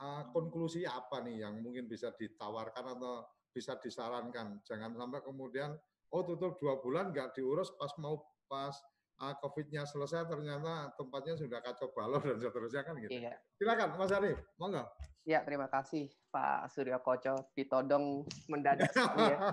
[0.00, 5.76] uh, konklusi apa nih yang mungkin bisa ditawarkan atau bisa disarankan jangan sampai kemudian
[6.12, 8.72] oh tutup dua bulan nggak diurus pas mau pas
[9.20, 13.16] uh, COVID-nya selesai ternyata tempatnya sudah kacau balau dan seterusnya kan gitu.
[13.16, 13.34] Iya.
[13.56, 14.84] Silakan Mas Arif, monggo.
[15.26, 19.38] Ya, terima kasih Pak Surya Koco ditodong mendadak ya.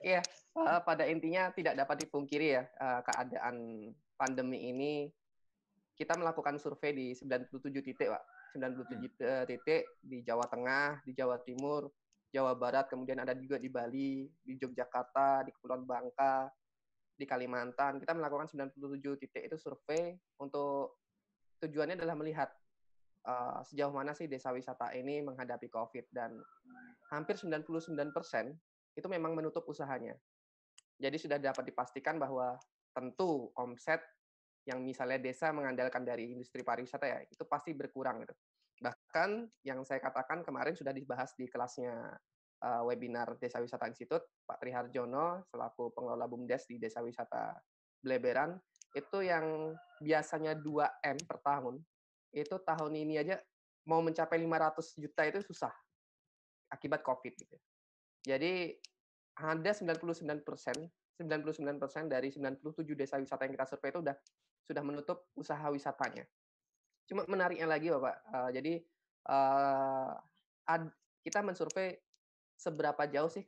[0.00, 0.22] Iya,
[0.56, 5.10] uh, pada intinya tidak dapat dipungkiri ya uh, keadaan pandemi ini
[5.98, 8.24] kita melakukan survei di 97 titik, Pak.
[8.56, 9.44] 97 hmm.
[9.44, 11.92] titik di Jawa Tengah, di Jawa Timur,
[12.32, 16.48] Jawa Barat, kemudian ada juga di Bali, di Yogyakarta, di Kepulauan Bangka,
[17.18, 18.00] di Kalimantan.
[18.00, 21.02] Kita melakukan 97 titik itu survei untuk
[21.60, 22.48] tujuannya adalah melihat
[23.26, 26.36] uh, sejauh mana sih desa wisata ini menghadapi COVID dan
[27.10, 27.74] hampir 99%
[28.96, 30.14] itu memang menutup usahanya.
[31.00, 32.60] Jadi sudah dapat dipastikan bahwa
[32.92, 34.04] tentu omset
[34.68, 38.34] yang misalnya desa mengandalkan dari industri pariwisata ya itu pasti berkurang gitu.
[38.80, 42.16] Bahkan yang saya katakan kemarin sudah dibahas di kelasnya
[42.64, 47.56] uh, webinar Desa Wisata Institut, Pak Triharjono selaku pengelola BUMDes di Desa Wisata
[48.00, 48.56] Bleberan,
[48.96, 51.76] itu yang biasanya 2M per tahun,
[52.30, 53.36] itu tahun ini aja
[53.86, 55.72] mau mencapai 500 juta itu susah
[56.70, 57.56] akibat COVID gitu.
[58.22, 58.76] Jadi
[59.40, 60.76] ada 99 persen,
[61.18, 64.16] 99 persen dari 97 desa wisata yang kita survei itu sudah
[64.68, 66.22] sudah menutup usaha wisatanya.
[67.08, 68.16] Cuma menariknya lagi, Bapak.
[68.30, 68.74] Uh, jadi
[69.26, 70.14] uh,
[70.70, 70.86] ad,
[71.26, 71.98] kita mensurvei
[72.54, 73.42] seberapa jauh sih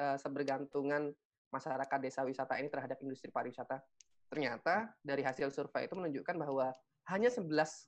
[0.00, 1.12] uh, sebergantungan
[1.52, 3.82] masyarakat desa wisata ini terhadap industri pariwisata.
[4.30, 6.72] Ternyata dari hasil survei itu menunjukkan bahwa
[7.06, 7.86] hanya 11,3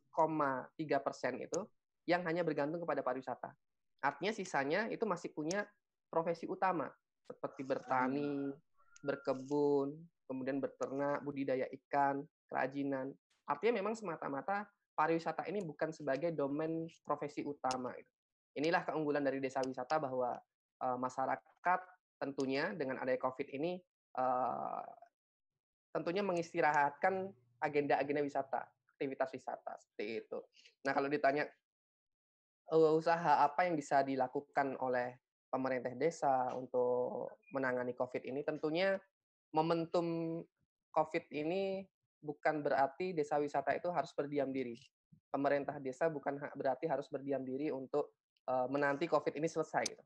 [1.02, 1.60] persen itu
[2.06, 3.50] yang hanya bergantung kepada pariwisata.
[4.00, 5.66] Artinya sisanya itu masih punya
[6.08, 6.86] profesi utama
[7.28, 8.54] seperti bertani,
[9.02, 9.92] berkebun,
[10.24, 13.12] kemudian beternak, budidaya ikan, kerajinan.
[13.44, 14.64] Artinya memang semata-mata
[14.96, 17.92] pariwisata ini bukan sebagai domain profesi utama.
[18.56, 20.34] Inilah keunggulan dari desa wisata bahwa
[20.82, 21.80] uh, masyarakat
[22.18, 23.78] tentunya dengan adanya COVID ini
[24.18, 24.82] uh,
[25.94, 27.30] tentunya mengistirahatkan
[27.62, 28.66] agenda-agenda wisata,
[28.98, 30.42] aktivitas wisata seperti itu.
[30.82, 31.46] Nah kalau ditanya
[32.74, 35.14] uh, usaha apa yang bisa dilakukan oleh
[35.46, 38.98] pemerintah desa untuk menangani COVID ini, tentunya
[39.54, 40.42] momentum
[40.90, 41.86] COVID ini
[42.18, 44.74] bukan berarti desa wisata itu harus berdiam diri.
[45.30, 48.18] Pemerintah desa bukan berarti harus berdiam diri untuk
[48.50, 49.84] uh, menanti COVID ini selesai.
[49.86, 50.04] Gitu.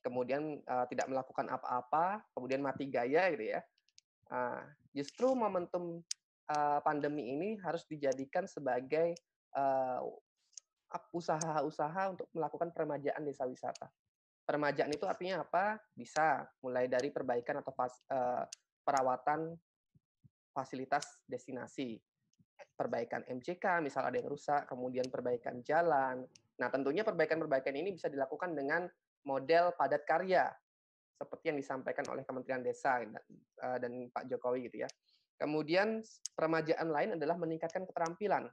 [0.00, 3.60] Kemudian uh, tidak melakukan apa-apa, kemudian mati gaya gitu ya.
[4.30, 4.62] Uh,
[4.96, 6.00] justru momentum
[6.50, 9.14] uh, pandemi ini harus dijadikan sebagai
[11.14, 13.86] usaha-usaha uh, untuk melakukan peremajaan desa wisata.
[14.42, 15.78] Peremajaan itu artinya apa?
[15.94, 18.44] Bisa mulai dari perbaikan atau uh,
[18.82, 19.54] perawatan
[20.50, 21.94] fasilitas destinasi
[22.74, 26.24] perbaikan MCK, misal ada yang rusak, kemudian perbaikan jalan.
[26.56, 28.88] Nah, tentunya perbaikan-perbaikan ini bisa dilakukan dengan
[29.28, 30.48] model padat karya,
[31.12, 33.04] seperti yang disampaikan oleh Kementerian Desa
[33.60, 34.88] dan Pak Jokowi gitu ya.
[35.40, 36.04] Kemudian
[36.36, 38.44] peremajaan lain adalah meningkatkan keterampilan.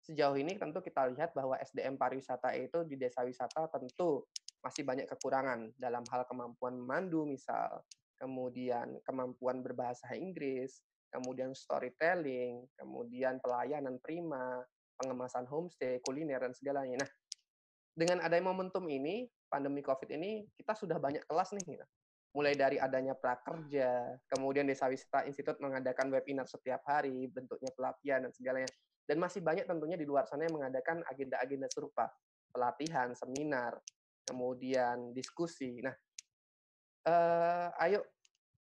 [0.00, 4.24] Sejauh ini tentu kita lihat bahwa SDM pariwisata itu di desa wisata tentu
[4.64, 7.84] masih banyak kekurangan dalam hal kemampuan memandu misal,
[8.16, 10.80] kemudian kemampuan berbahasa Inggris,
[11.12, 14.64] kemudian storytelling, kemudian pelayanan prima,
[14.96, 17.04] pengemasan homestay, kuliner, dan segalanya.
[17.04, 17.10] Nah,
[17.94, 21.78] dengan adanya momentum ini, pandemi COVID ini, kita sudah banyak kelas nih.
[21.78, 21.86] Gitu.
[22.36, 28.32] Mulai dari adanya prakerja, kemudian Desa Wisata Institut mengadakan webinar setiap hari, bentuknya pelatihan, dan
[28.36, 28.70] segalanya.
[29.08, 32.12] Dan masih banyak tentunya di luar sana yang mengadakan agenda-agenda serupa,
[32.52, 33.80] pelatihan, seminar,
[34.28, 35.80] kemudian diskusi.
[35.80, 35.96] Nah,
[37.08, 38.04] eh, ayo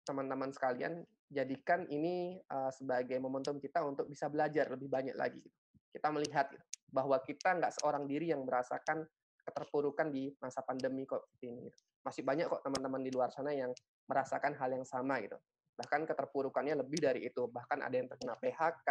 [0.04, 1.00] teman-teman sekalian
[1.34, 5.42] jadikan ini uh, sebagai momentum kita untuk bisa belajar lebih banyak lagi.
[5.90, 6.54] Kita melihat
[6.94, 9.02] bahwa kita nggak seorang diri yang merasakan
[9.42, 11.68] keterpurukan di masa pandemi COVID ini.
[12.04, 13.72] Masih banyak kok teman-teman di luar sana yang
[14.08, 15.40] merasakan hal yang sama gitu.
[15.80, 17.48] Bahkan keterpurukannya lebih dari itu.
[17.48, 18.90] Bahkan ada yang terkena PHK,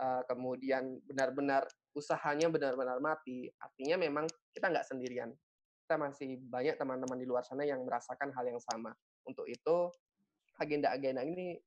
[0.00, 3.50] eh, kemudian benar-benar usahanya benar-benar mati.
[3.58, 4.24] Artinya memang
[4.54, 5.30] kita nggak sendirian.
[5.84, 8.94] Kita masih banyak teman-teman di luar sana yang merasakan hal yang sama.
[9.26, 9.90] Untuk itu,
[10.62, 11.58] agenda-agenda ini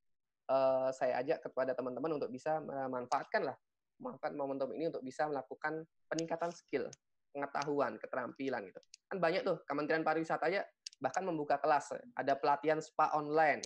[0.48, 3.56] uh, saya ajak kepada teman-teman untuk bisa memanfaatkan lah
[3.98, 6.90] memanfaatkan momentum ini untuk bisa melakukan peningkatan skill,
[7.34, 8.80] pengetahuan, keterampilan gitu.
[9.10, 10.62] Kan banyak tuh Kementerian Pariwisata aja
[11.02, 13.60] bahkan membuka kelas, ada pelatihan spa online,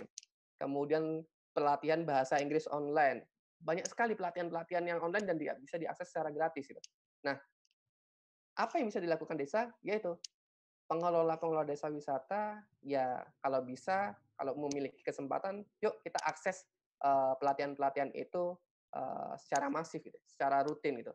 [0.57, 1.21] kemudian
[1.53, 3.23] pelatihan bahasa Inggris online.
[3.61, 6.79] Banyak sekali pelatihan-pelatihan yang online dan bisa diakses secara gratis gitu.
[7.27, 7.35] Nah,
[8.55, 9.67] apa yang bisa dilakukan desa?
[9.83, 10.15] Yaitu
[10.89, 16.65] pengelola-pengelola desa wisata ya kalau bisa kalau memiliki kesempatan yuk kita akses
[17.03, 18.57] eh, pelatihan-pelatihan itu
[18.95, 21.13] eh, secara masif gitu, secara rutin gitu.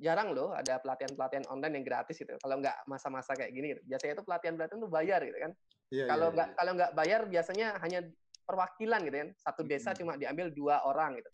[0.00, 2.32] Jarang loh ada pelatihan-pelatihan online yang gratis gitu.
[2.40, 3.82] Kalau nggak masa-masa kayak gini gitu.
[3.84, 5.52] Biasanya itu pelatihan-pelatihan itu bayar gitu kan.
[5.92, 6.56] Iya, Kalau iya, nggak iya.
[6.56, 8.00] kalau nggak bayar biasanya hanya
[8.48, 9.30] perwakilan gitu kan.
[9.36, 10.00] Satu desa Mm-mm.
[10.00, 11.30] cuma diambil dua orang gitu.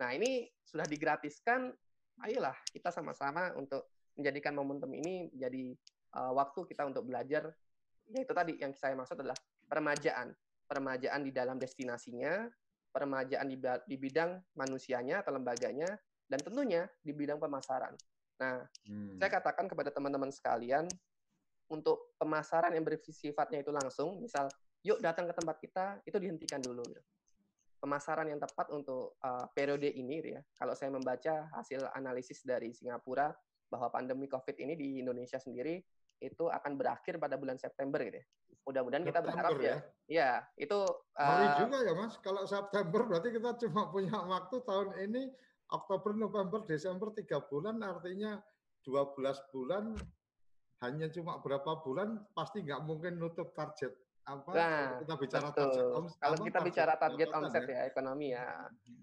[0.00, 1.72] Nah, ini sudah digratiskan,
[2.24, 5.76] ayolah kita sama-sama untuk menjadikan momentum ini menjadi
[6.16, 7.52] uh, waktu kita untuk belajar.
[8.08, 9.36] Yaitu tadi yang saya maksud adalah
[9.68, 10.32] peremajaan.
[10.66, 12.48] Peremajaan di dalam destinasinya,
[12.90, 15.86] peremajaan di, di bidang manusianya atau lembaganya,
[16.26, 17.94] dan tentunya di bidang pemasaran.
[18.36, 19.16] Nah, Hmm.
[19.16, 20.84] saya katakan kepada teman-teman sekalian,
[21.66, 24.46] untuk pemasaran yang bersifatnya itu langsung, misal,
[24.86, 26.84] yuk datang ke tempat kita, itu dihentikan dulu.
[26.86, 27.02] gitu.
[27.82, 30.42] Pemasaran yang tepat untuk uh, periode ini, gitu ya.
[30.54, 33.34] Kalau saya membaca hasil analisis dari Singapura
[33.66, 35.82] bahwa pandemi COVID ini di Indonesia sendiri
[36.22, 38.26] itu akan berakhir pada bulan September, gitu ya.
[38.66, 39.78] Mudah-mudahan kita berharap ya,
[40.10, 40.78] ya itu
[41.14, 45.22] Ngeri uh, juga ya Mas, kalau September berarti kita cuma punya waktu tahun ini
[45.66, 48.38] Oktober, November, Desember tiga bulan artinya
[48.86, 49.18] 12
[49.50, 49.98] bulan
[50.78, 53.90] hanya cuma berapa bulan pasti nggak mungkin nutup target
[54.22, 55.62] apa Nah, kalau kita bicara betul.
[55.62, 57.70] target om- Kalau kita bicara target omset ya.
[57.70, 58.46] ya ekonomi ya,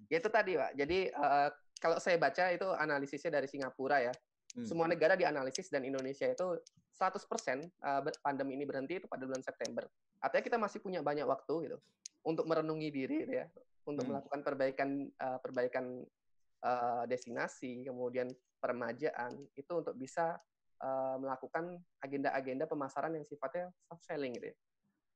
[0.07, 0.71] ya itu tadi pak.
[0.75, 1.49] Jadi eh,
[1.79, 4.13] kalau saya baca itu analisisnya dari Singapura ya.
[4.53, 4.67] Hmm.
[4.67, 6.47] Semua negara dianalisis dan Indonesia itu
[6.93, 7.23] 100%
[7.59, 9.83] eh, pandemi ini berhenti itu pada bulan September.
[10.19, 11.77] Artinya kita masih punya banyak waktu gitu
[12.23, 13.47] untuk merenungi diri gitu ya,
[13.83, 14.15] untuk Hmm.
[14.15, 16.03] melakukan perbaikan eh, perbaikan
[16.63, 20.39] eh, destinasi, kemudian peremajaan itu untuk bisa
[20.79, 24.57] eh, melakukan agenda-agenda pemasaran yang sifatnya soft selling gitu ya.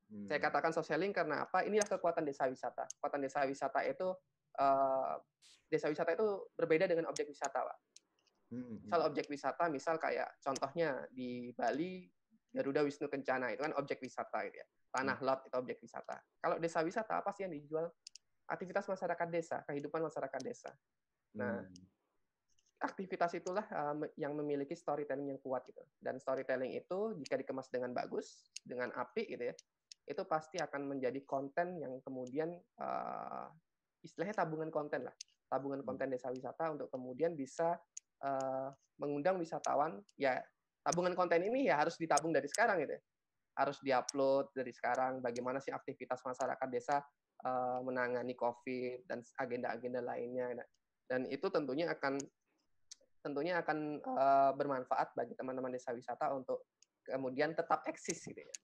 [0.07, 0.27] Hmm.
[0.27, 1.63] Saya katakan soft selling karena apa?
[1.67, 2.87] Inilah kekuatan desa wisata.
[2.99, 4.07] Kekuatan desa wisata itu
[4.59, 5.15] eh,
[5.67, 7.77] desa wisata itu berbeda dengan objek wisata, Pak.
[8.47, 9.09] Hmm, Misal hmm.
[9.11, 12.07] objek wisata, misal kayak contohnya di Bali
[12.55, 14.67] Garuda Wisnu Kencana itu kan objek wisata gitu ya.
[14.87, 16.15] Tanah lot itu objek wisata.
[16.39, 17.91] Kalau desa wisata apa sih yang dijual?
[18.47, 20.71] Aktivitas masyarakat desa, kehidupan masyarakat desa.
[21.37, 21.85] Nah, Hmm.
[22.77, 25.81] aktivitas itulah uh, yang memiliki storytelling yang kuat gitu.
[25.97, 29.55] Dan storytelling itu jika dikemas dengan bagus, dengan apik gitu ya,
[30.07, 33.49] itu pasti akan menjadi konten yang kemudian uh,
[34.05, 35.15] istilahnya tabungan konten lah,
[35.49, 35.89] tabungan Hmm.
[35.93, 37.77] konten desa wisata untuk kemudian bisa
[38.21, 38.69] uh,
[39.01, 39.97] mengundang wisatawan.
[40.17, 40.41] Ya
[40.85, 43.01] tabungan konten ini ya harus ditabung dari sekarang gitu, ya.
[43.57, 45.17] harus diupload dari sekarang.
[45.17, 47.01] Bagaimana sih aktivitas masyarakat desa
[47.41, 50.61] uh, menangani COVID dan agenda-agenda lainnya.
[51.07, 52.19] Dan itu tentunya akan
[53.23, 56.67] tentunya akan eh, bermanfaat bagi teman-teman desa wisata untuk
[57.03, 58.55] kemudian tetap eksis gitu ya.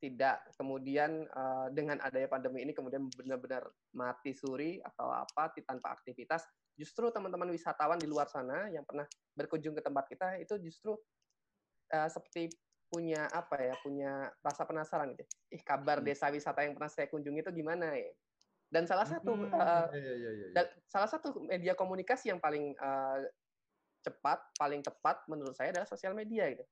[0.00, 6.46] Tidak kemudian eh, dengan adanya pandemi ini kemudian benar-benar mati suri atau apa tanpa aktivitas.
[6.78, 9.04] Justru teman-teman wisatawan di luar sana yang pernah
[9.36, 10.96] berkunjung ke tempat kita itu justru
[11.92, 12.48] eh, seperti
[12.90, 15.22] punya apa ya, punya rasa penasaran gitu.
[15.54, 16.10] Ih, kabar Hmm.
[16.10, 18.10] desa wisata yang pernah saya kunjungi itu gimana ya?
[18.70, 20.48] Dan salah satu Hmm, iya, iya, iya, iya.
[20.54, 23.18] dan salah satu media komunikasi yang paling eh,
[24.00, 26.64] cepat, paling tepat menurut saya adalah sosial media gitu.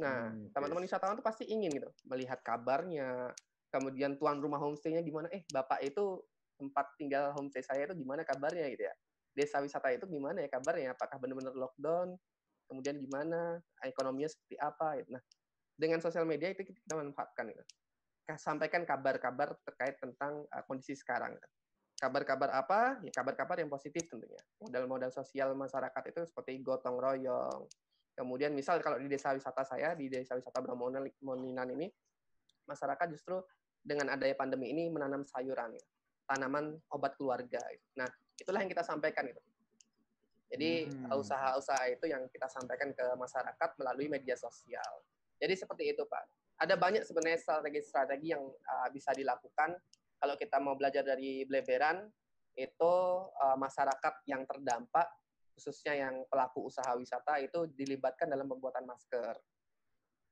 [0.00, 3.32] Nah, Hmm, teman-teman wisatawan tuh pasti ingin gitu melihat kabarnya,
[3.72, 5.28] kemudian tuan rumah homestay-nya gimana?
[5.32, 6.20] Eh, bapak itu
[6.60, 8.94] tempat tinggal homestay saya itu gimana kabarnya gitu ya?
[9.36, 10.96] Desa wisata itu gimana ya kabarnya?
[10.96, 12.16] Apakah benar-benar lockdown?
[12.68, 13.60] Kemudian gimana?
[13.84, 15.00] Ekonominya seperti apa?
[15.00, 15.10] Gitu.
[15.16, 15.22] Nah,
[15.76, 17.64] dengan sosial media itu kita manfaatkan gitu.
[18.26, 21.38] Ka- Sampaikan kabar-kabar terkait tentang uh, kondisi sekarang.
[21.96, 22.98] Kabar-kabar apa?
[23.00, 24.42] Ya kabar-kabar yang positif tentunya.
[24.60, 27.64] Modal-modal sosial masyarakat itu seperti gotong royong.
[28.18, 31.88] Kemudian misal kalau di desa wisata saya, di desa wisata Bramoninan ini,
[32.66, 33.38] masyarakat justru
[33.80, 35.86] dengan adanya pandemi ini menanam sayuran, gitu.
[36.26, 37.62] tanaman obat keluarga.
[37.70, 37.86] gitu.
[37.94, 39.30] Nah, itulah yang kita sampaikan.
[39.30, 39.40] Gitu.
[40.50, 41.22] Jadi Hmm.
[41.22, 45.06] usaha-usaha itu yang kita sampaikan ke masyarakat melalui media sosial.
[45.38, 46.24] Jadi seperti itu, Pak.
[46.56, 49.76] Ada banyak sebenarnya strategi-strategi yang uh, bisa dilakukan
[50.16, 52.08] kalau kita mau belajar dari Bleberan
[52.56, 52.94] itu
[53.28, 55.04] uh, masyarakat yang terdampak
[55.56, 59.36] khususnya yang pelaku usaha wisata itu dilibatkan dalam pembuatan masker.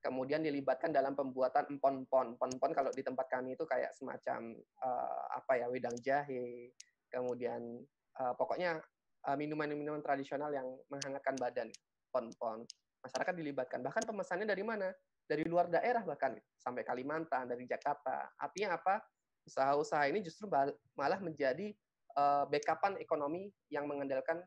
[0.05, 2.37] Kemudian dilibatkan dalam pembuatan empon-pon.
[2.37, 4.53] Empon-pon kalau di tempat kami itu kayak semacam
[4.85, 6.69] uh, apa ya wedang jahe,
[7.09, 7.81] kemudian
[8.21, 8.85] uh, pokoknya
[9.25, 11.69] uh, minuman-minuman tradisional yang menghangatkan badan,
[12.13, 12.69] pon-pon.
[13.01, 13.81] Masyarakat dilibatkan.
[13.81, 14.93] Bahkan pemesannya dari mana?
[15.25, 18.29] Dari luar daerah bahkan sampai Kalimantan, dari Jakarta.
[18.37, 19.01] Artinya apa?
[19.45, 20.49] Usaha-usaha ini justru
[20.97, 21.73] malah menjadi
[22.17, 24.41] uh, backupan ekonomi yang mengandalkan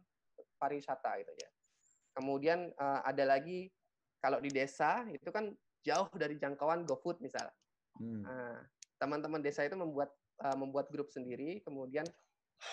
[0.57, 1.49] pariwisata gitu ya.
[2.17, 3.69] Kemudian uh, ada lagi
[4.17, 5.53] kalau di desa itu kan
[5.85, 7.45] jauh dari jangkauan GoFood misal.
[8.01, 8.25] Hmm.
[8.25, 8.57] Nah,
[8.97, 10.09] teman-teman desa itu membuat
[10.41, 12.05] uh, membuat grup sendiri, kemudian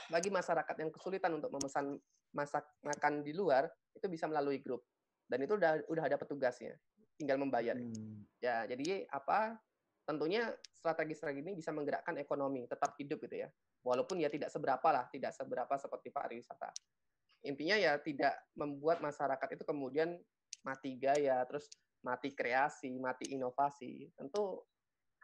[0.09, 2.01] bagi masyarakat yang kesulitan untuk memesan
[2.35, 4.83] masak makan di luar itu bisa melalui grup
[5.31, 6.75] dan itu udah udah ada petugasnya
[7.15, 8.27] tinggal membayar Hmm.
[8.43, 9.57] ya jadi apa
[10.05, 13.49] tentunya strategi-strategi ini bisa menggerakkan ekonomi tetap hidup gitu ya.
[13.81, 16.73] Walaupun ya tidak seberapa lah tidak seberapa seperti pariwisata.
[17.45, 20.21] Intinya ya tidak membuat masyarakat itu kemudian
[20.61, 21.73] mati gaya terus
[22.05, 24.13] mati kreasi mati inovasi.
[24.13, 24.65] Tentu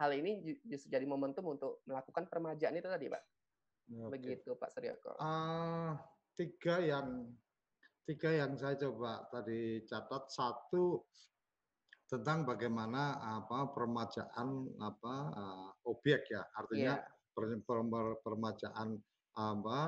[0.01, 3.22] hal ini ju- justru jadi momentum untuk melakukan permajaan itu tadi pak.
[3.91, 4.16] Oke.
[4.16, 5.18] begitu pak Suryoko.
[5.20, 5.99] Ah,
[6.38, 7.36] tiga yang
[8.07, 10.30] tiga yang saya coba tadi catat.
[10.32, 11.05] Satu
[12.11, 14.48] tentang bagaimana apa permajaan
[14.82, 17.06] apa ah, objek ya artinya Iya.
[17.30, 18.98] per- per- permajaan
[19.30, 19.80] apa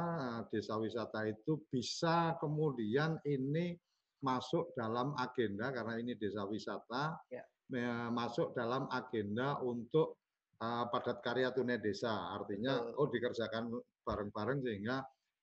[0.55, 3.75] desa wisata itu bisa kemudian ini
[4.23, 7.43] masuk dalam agenda karena ini desa wisata Ya.
[7.75, 10.23] eh, masuk dalam agenda untuk
[10.63, 12.99] eh, padat karya tunai desa artinya Betul.
[13.03, 13.65] oh dikerjakan
[14.07, 15.03] bareng-bareng sehingga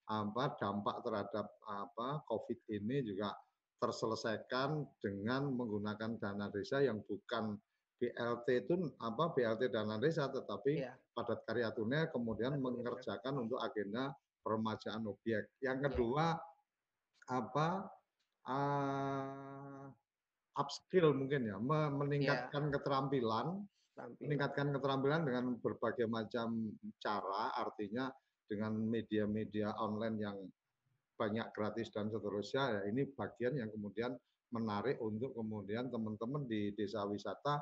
[0.10, 3.36] apa dampak terhadap apa COVID ini juga
[3.80, 7.56] terselesaikan dengan menggunakan dana desa yang bukan
[8.00, 10.96] BLT itu apa BLT dana desa tetapi Iya.
[11.12, 12.64] padat karya tunai kemudian tunai.
[12.64, 15.52] mengerjakan untuk agenda peremajaan objek.
[15.60, 15.86] Yang Iya.
[15.92, 16.26] kedua
[17.28, 17.68] apa
[18.48, 19.86] uh,
[20.56, 23.64] upskill mungkin ya me- meningkatkan keterampilan
[23.96, 24.24] Tampil.
[24.28, 28.08] meningkatkan keterampilan dengan berbagai macam cara, artinya
[28.48, 30.38] dengan media-media online yang
[31.20, 32.80] banyak gratis dan seterusnya.
[32.80, 34.16] Ya, ini bagian yang kemudian
[34.56, 37.60] menarik untuk kemudian teman-teman di desa wisata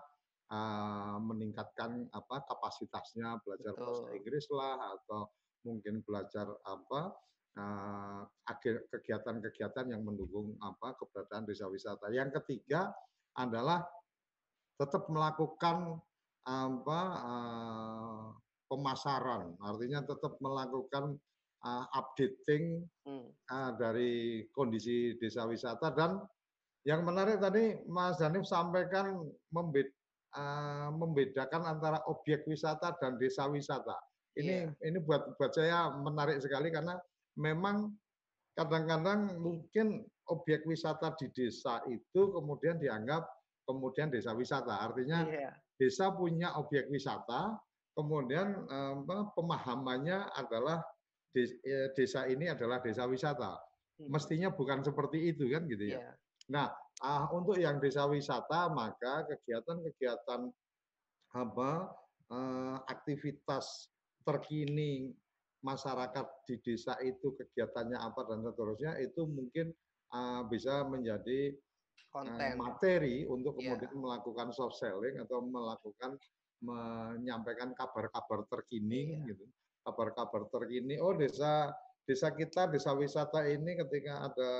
[0.53, 4.15] uh, meningkatkan apa kapasitasnya belajar bahasa Betul.
[4.21, 5.21] Inggris lah atau
[5.65, 7.01] mungkin belajar apa
[7.57, 8.21] uh,
[8.53, 12.13] age- kegiatan-kegiatan yang mendukung apa keberadaan desa wisata.
[12.13, 12.93] Yang ketiga
[13.35, 13.83] adalah
[14.77, 15.97] tetap melakukan
[16.47, 18.25] apa eh,
[18.71, 21.19] pemasaran, artinya tetap melakukan
[21.63, 23.27] eh, updating Hmm.
[23.31, 24.13] eh, dari
[24.51, 26.19] kondisi desa wisata dan
[26.83, 29.95] yang menarik tadi Mas Danif sampaikan membed-
[30.35, 33.95] eh, membedakan antara objek wisata dan desa wisata.
[34.37, 36.93] Ini ini buat buat saya menarik sekali karena
[37.41, 37.89] memang
[38.53, 43.25] kadang-kadang mungkin objek wisata di desa itu kemudian dianggap
[43.65, 44.77] kemudian desa wisata.
[44.77, 45.51] Artinya Iya.
[45.77, 47.57] desa punya objek wisata,
[47.97, 50.85] kemudian eh, apa, pemahamannya adalah
[51.93, 53.57] desa ini adalah desa wisata.
[53.97, 54.09] Hmm.
[54.13, 55.99] Mestinya bukan seperti itu kan gitu ya.
[55.99, 56.11] Iya.
[56.47, 56.67] Nah,
[57.03, 60.47] ah, untuk yang desa wisata maka kegiatan-kegiatan
[61.35, 61.71] apa
[62.31, 63.91] eh, aktivitas
[64.23, 65.11] terkini
[65.63, 69.75] masyarakat di desa itu kegiatannya apa dan seterusnya itu mungkin
[70.15, 71.55] ah, bisa menjadi eh,
[72.07, 72.55] Konten.
[72.57, 73.75] materi untuk Iya.
[73.75, 76.15] kemudian melakukan soft selling atau melakukan
[76.57, 79.35] menyampaikan kabar-kabar terkini Iya.
[79.35, 79.45] gitu.
[79.87, 81.71] Kabar-kabar terkini, oh desa
[82.03, 84.51] desa kita desa wisata ini ketika ada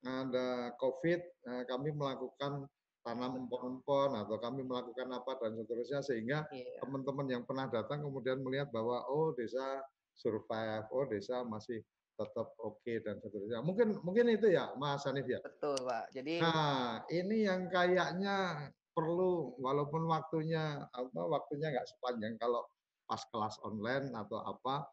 [0.00, 0.48] ada
[0.80, 2.64] Covid eh, kami melakukan
[3.04, 6.82] tanam empon-empon atau kami melakukan apa dan seterusnya sehingga Iya.
[6.82, 9.84] teman-teman yang pernah datang kemudian melihat bahwa oh desa
[10.16, 11.84] survive, oh desa masih
[12.16, 13.60] tetap oke dan seterusnya.
[13.60, 15.38] Mungkin mungkin itu ya Mas Hanif ya.
[15.44, 16.16] Betul, Pak.
[16.16, 22.64] Jadi Nah, ini yang kayaknya perlu walaupun waktunya apa waktunya nggak sepanjang kalau
[23.06, 24.86] pas kelas online atau apa,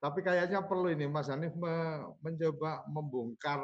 [0.00, 3.60] tapi kayaknya perlu ini Mas Hanif me- mencoba membongkar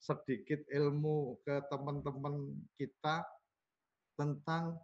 [0.00, 3.24] sedikit ilmu ke teman-teman kita
[4.16, 4.80] tentang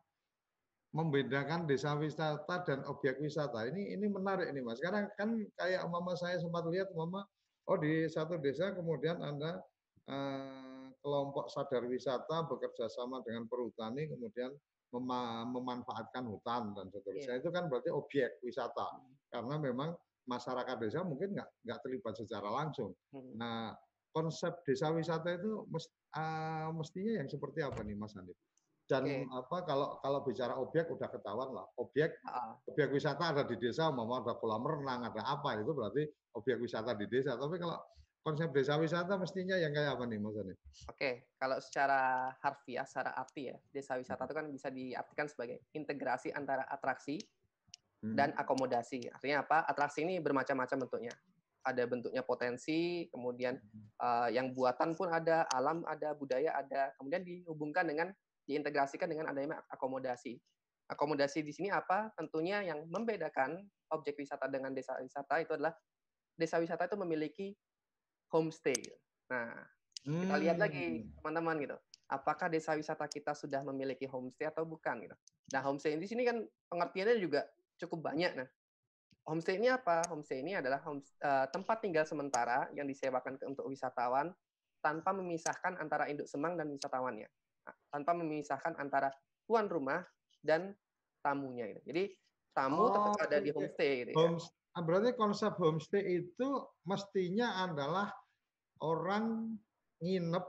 [0.93, 3.65] membedakan desa wisata dan objek wisata.
[3.73, 4.77] Ini ini menarik ini Mas.
[4.77, 7.25] Karena kan kayak mama saya sempat lihat mama
[7.71, 9.63] oh di satu desa kemudian ada
[10.11, 14.51] eh, kelompok sadar wisata bekerja sama dengan perhutani kemudian
[14.93, 17.41] mema- memanfaatkan hutan dan seterusnya.
[17.41, 19.01] Itu kan berarti objek wisata.
[19.33, 19.97] Karena memang
[20.29, 22.93] masyarakat desa mungkin nggak nggak terlibat secara langsung.
[23.11, 23.73] hmm, Nah,
[24.13, 28.37] konsep desa wisata itu mes- ah, mestinya yang seperti apa nih Mas Hanif?
[28.85, 29.25] Dan Oke.
[29.33, 31.65] apa kalau kalau bicara objek udah ketahuan lah.
[31.81, 36.05] Objek ah, objek wisata ada di desa, mau ada kolam renang, ada apa itu berarti
[36.37, 37.41] objek wisata di desa.
[37.41, 37.81] Tapi kalau
[38.23, 40.35] konsep desa wisata mestinya yang kayak apa nih Mas?
[40.89, 46.31] Oke, kalau secara harfiah, secara arti ya, desa wisata itu kan bisa diartikan sebagai integrasi
[46.31, 47.19] antara atraksi
[48.03, 48.19] Hmm.
[48.19, 49.07] dan akomodasi.
[49.15, 49.63] Artinya apa?
[49.63, 51.15] Atraksi ini bermacam-macam bentuknya.
[51.63, 53.55] Ada bentuknya potensi, kemudian
[54.03, 58.11] eh, yang buatan pun ada, alam ada, budaya ada, kemudian dihubungkan dengan
[58.43, 60.35] diintegrasikan dengan adanya akomodasi.
[60.91, 62.11] Akomodasi di sini apa?
[62.19, 63.63] Tentunya yang membedakan
[63.95, 65.71] objek wisata dengan desa wisata itu adalah
[66.35, 67.55] desa wisata itu memiliki
[68.33, 68.81] homestay.
[69.29, 69.53] Nah,
[70.03, 71.13] kita lihat lagi Hmm.
[71.21, 71.77] teman-teman gitu.
[72.09, 75.17] Apakah desa wisata kita sudah memiliki homestay atau bukan gitu.
[75.53, 77.47] Nah, homestay di sini kan pengertiannya juga
[77.79, 78.49] cukup banyak nah.
[79.23, 80.03] homestay ini apa?
[80.11, 84.35] Homestay ini adalah home, uh, tempat tinggal sementara yang disewakan ke, untuk wisatawan
[84.83, 87.31] tanpa memisahkan antara induk semang dan wisatawannya.
[87.63, 89.15] Nah, tanpa memisahkan antara
[89.47, 90.03] tuan rumah
[90.43, 90.75] dan
[91.23, 91.71] tamunya.
[91.71, 91.81] Gitu.
[91.87, 92.05] Jadi
[92.51, 93.91] tamu Oh, tetap ada di homestay.
[94.03, 94.17] Gitu, ya.
[94.19, 96.49] Homes, ah, berarti konsep homestay itu
[96.83, 98.11] mestinya adalah
[98.83, 99.55] orang
[100.03, 100.47] nginep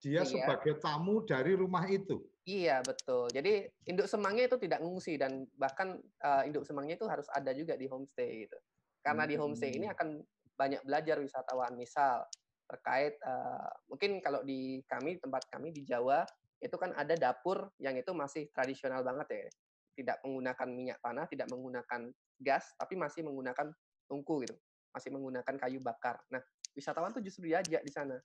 [0.00, 0.28] dia Iya.
[0.28, 2.20] sebagai tamu dari rumah itu.
[2.44, 3.32] Iya betul.
[3.32, 7.72] Jadi induk semangnya itu tidak ngungsi dan bahkan uh, induk semangnya itu harus ada juga
[7.72, 8.56] di homestay gitu.
[9.00, 9.96] Karena di homestay ini Hmm.
[9.96, 10.08] akan
[10.56, 11.72] banyak belajar wisatawan.
[11.76, 12.24] Misal
[12.68, 16.24] terkait uh, mungkin kalau di kami tempat kami di Jawa
[16.60, 19.44] itu kan ada dapur yang itu masih tradisional banget ya.
[19.94, 23.72] Tidak menggunakan minyak tanah, tidak menggunakan gas, tapi masih menggunakan
[24.04, 24.56] tungku gitu.
[24.92, 26.20] Masih menggunakan kayu bakar.
[26.28, 26.44] Nah,
[26.74, 28.18] wisatawan tuh justru diajak di sana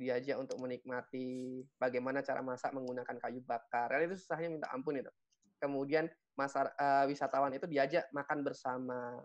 [0.00, 3.92] diajak untuk menikmati bagaimana cara masak menggunakan kayu bakar.
[3.92, 5.12] Dan itu susahnya minta ampun itu.
[5.60, 9.20] Kemudian masar, eh, wisatawan itu diajak makan bersama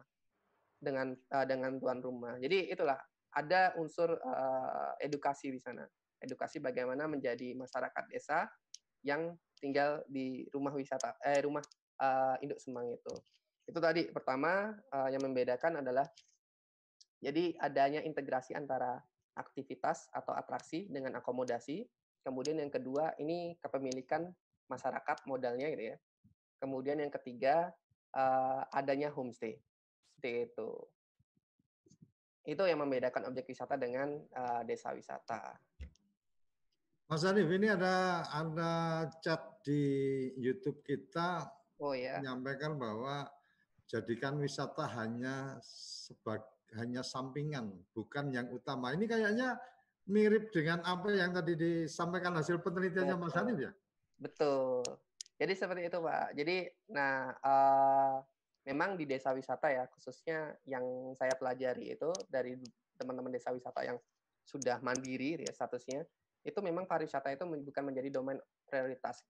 [0.76, 2.36] dengan eh, dengan tuan rumah.
[2.44, 3.00] Jadi itulah
[3.32, 5.88] ada unsur eh, edukasi di sana.
[6.20, 8.44] Edukasi bagaimana menjadi masyarakat desa
[9.08, 11.64] yang tinggal di rumah wisata eh rumah
[12.04, 13.16] eh, induk semang itu.
[13.64, 16.04] Itu tadi pertama eh, yang membedakan adalah
[17.26, 19.02] jadi adanya integrasi antara
[19.34, 21.82] aktivitas atau atraksi dengan akomodasi.
[22.22, 24.30] Kemudian yang kedua ini kepemilikan
[24.70, 25.98] masyarakat modalnya gitu ya.
[26.62, 27.74] Kemudian yang ketiga
[28.14, 29.58] eh, adanya homestay.
[30.14, 30.70] Seperti itu.
[32.46, 35.58] Itu yang membedakan objek wisata dengan eh, desa wisata.
[37.06, 38.74] Mas Hanif, ini ada ada
[39.22, 39.82] chat di
[40.38, 41.46] YouTube kita
[41.78, 42.18] Oh ya.
[42.22, 43.30] menyampaikan bahwa
[43.86, 48.92] jadikan wisata hanya sebagai hanya sampingan, bukan yang utama.
[48.98, 49.60] Ini kayaknya
[50.10, 53.34] mirip dengan apa yang tadi disampaikan hasil penelitiannya Mas.
[53.38, 53.72] Hanif ya?
[54.18, 54.82] Betul.
[55.36, 56.28] Jadi seperti itu, Pak.
[56.34, 56.58] Jadi,
[56.90, 58.16] nah, eh,
[58.66, 62.58] memang di desa wisata ya, khususnya yang saya pelajari itu dari
[62.98, 64.00] teman-teman desa wisata yang
[64.46, 66.06] sudah mandiri ya statusnya,
[66.46, 68.38] itu memang pariwisata itu bukan menjadi domain
[68.70, 69.26] prioritas.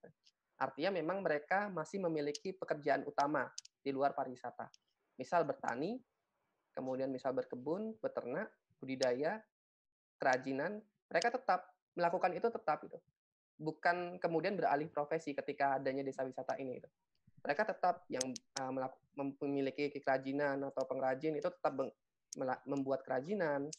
[0.60, 3.48] Artinya memang mereka masih memiliki pekerjaan utama
[3.80, 4.68] di luar pariwisata.
[5.16, 5.96] Misal bertani,
[6.76, 9.40] kemudian misal berkebun, beternak, budidaya,
[10.20, 13.00] kerajinan, mereka tetap melakukan itu tetap itu
[13.56, 16.80] bukan kemudian beralih profesi ketika adanya desa wisata ini.
[16.80, 16.90] Gitu.
[17.46, 18.34] Mereka tetap yang
[18.74, 21.74] mem- memiliki kerajinan atau pengrajin itu tetap
[22.68, 23.70] membuat kerajinan.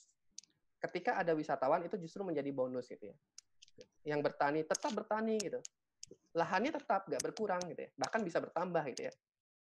[0.81, 3.17] Ketika ada wisatawan itu justru menjadi bonus gitu ya.
[4.07, 5.61] Yang bertani tetap bertani gitu.
[6.37, 7.91] Lahannya tetap nggak berkurang gitu ya.
[7.99, 9.13] Bahkan bisa bertambah gitu ya.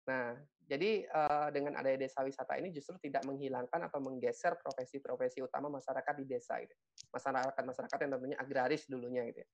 [0.06, 0.38] Nah,
[0.70, 6.14] jadi uh, dengan adanya desa wisata ini justru tidak menghilangkan atau menggeser profesi-profesi utama masyarakat
[6.22, 6.70] di desa gitu.
[7.10, 9.48] Masyarakat-masyarakat yang tentunya agraris dulunya gitu ya.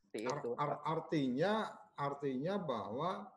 [0.00, 0.50] Seperti Ar- itu.
[0.56, 1.52] ar- artinya
[1.92, 3.28] artinya bahwa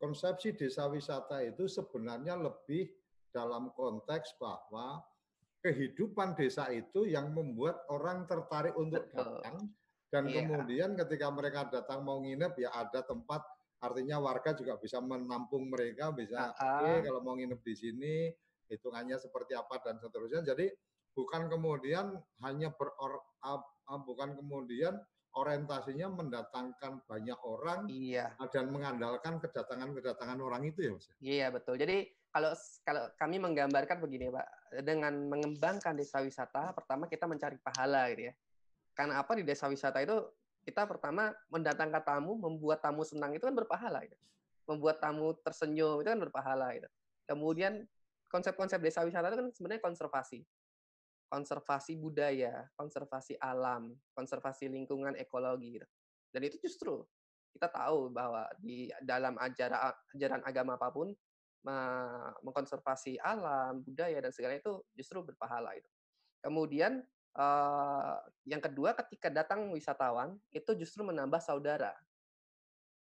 [0.00, 2.88] konsepsi desa wisata itu sebenarnya lebih
[3.28, 5.04] dalam konteks bahwa
[5.60, 9.44] kehidupan desa itu yang membuat orang tertarik untuk Betul.
[9.44, 9.56] datang
[10.08, 10.40] dan Iya.
[10.40, 13.44] kemudian ketika mereka datang mau nginep ya ada tempat
[13.78, 17.00] artinya warga juga bisa menampung mereka bisa Ah, oke ah.
[17.02, 18.14] kalau mau nginep di sini
[18.66, 20.66] hitungannya seperti apa dan seterusnya jadi
[21.14, 24.98] bukan kemudian hanya beror ah, ah, bukan kemudian
[25.32, 31.06] orientasinya mendatangkan banyak orang Iya, ah, dan mengandalkan kedatangan-kedatangan orang itu ya Mas.
[31.06, 31.14] ya?
[31.20, 31.78] iya betul.
[31.78, 32.52] Jadi kalau
[32.82, 34.46] kalau kami menggambarkan begini, Pak,
[34.84, 38.34] dengan mengembangkan desa wisata, pertama kita mencari pahala gitu ya.
[38.92, 40.16] Karena apa di desa wisata itu
[40.68, 44.20] kita pertama mendatangkan tamu, membuat tamu senang itu kan berpahala gitu.
[44.68, 46.84] Membuat tamu tersenyum itu kan berpahala gitu.
[47.24, 47.88] Kemudian
[48.28, 50.44] konsep-konsep desa wisata itu kan sebenarnya konservasi.
[51.32, 55.88] Konservasi budaya, konservasi alam, konservasi lingkungan ekologi gitu.
[56.28, 57.00] Dan itu justru
[57.56, 61.16] kita tahu bahwa di dalam ajaran ajaran agama apa pun
[61.64, 65.88] me- mengkonservasi alam, budaya dan segala itu justru berpahala itu.
[66.44, 67.00] Kemudian
[68.48, 71.94] yang kedua ketika datang wisatawan itu justru menambah saudara.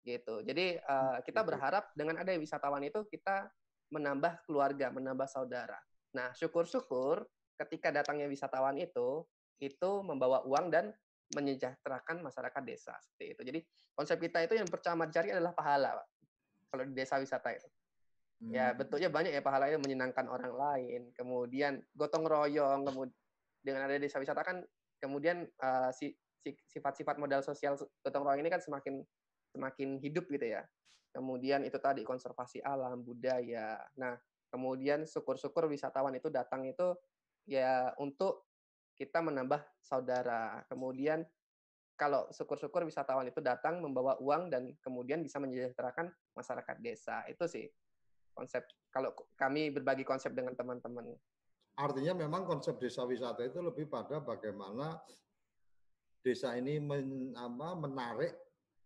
[0.03, 0.43] Gitu.
[0.43, 1.49] Jadi eh, kita gitu.
[1.49, 3.47] berharap dengan ada wisatawan itu kita
[3.89, 5.79] menambah keluarga, menambah saudara.
[6.13, 7.23] Nah, syukur-syukur
[7.55, 9.23] ketika datangnya wisatawan itu
[9.63, 10.91] itu membawa uang dan
[11.31, 13.41] menyejahterakan masyarakat desa seperti itu.
[13.41, 13.59] Jadi
[13.95, 16.07] konsep kita itu yang pertama dicari adalah pahala, Pak.
[16.75, 17.69] Kalau di desa wisata itu.
[18.51, 18.83] Ya, Hmm.
[18.83, 23.15] bentuknya banyak ya pahala itu menyenangkan orang lain, kemudian gotong royong, kemudian
[23.65, 24.61] dengan ada desa wisata kan
[25.01, 25.49] kemudian
[25.97, 26.13] si
[26.45, 27.73] si- sifat-sifat modal sosial
[28.05, 29.01] gotong royong ini kan semakin
[29.49, 30.61] semakin hidup gitu ya.
[31.15, 33.79] Kemudian itu tadi konservasi alam, budaya.
[33.95, 34.19] Nah,
[34.51, 36.91] kemudian syukur-syukur wisatawan itu datang itu
[37.47, 38.51] ya untuk
[38.99, 40.67] kita menambah saudara.
[40.67, 41.23] Kemudian
[41.95, 47.23] kalau syukur-syukur wisatawan itu datang membawa uang dan kemudian bisa menyejahterakan masyarakat desa.
[47.31, 47.63] Itu sih
[48.35, 51.15] konsep kalau kami berbagi konsep dengan teman-teman.
[51.75, 54.95] Artinya memang konsep desa wisata itu lebih pada bagaimana
[56.23, 58.31] desa ini men, apa, menarik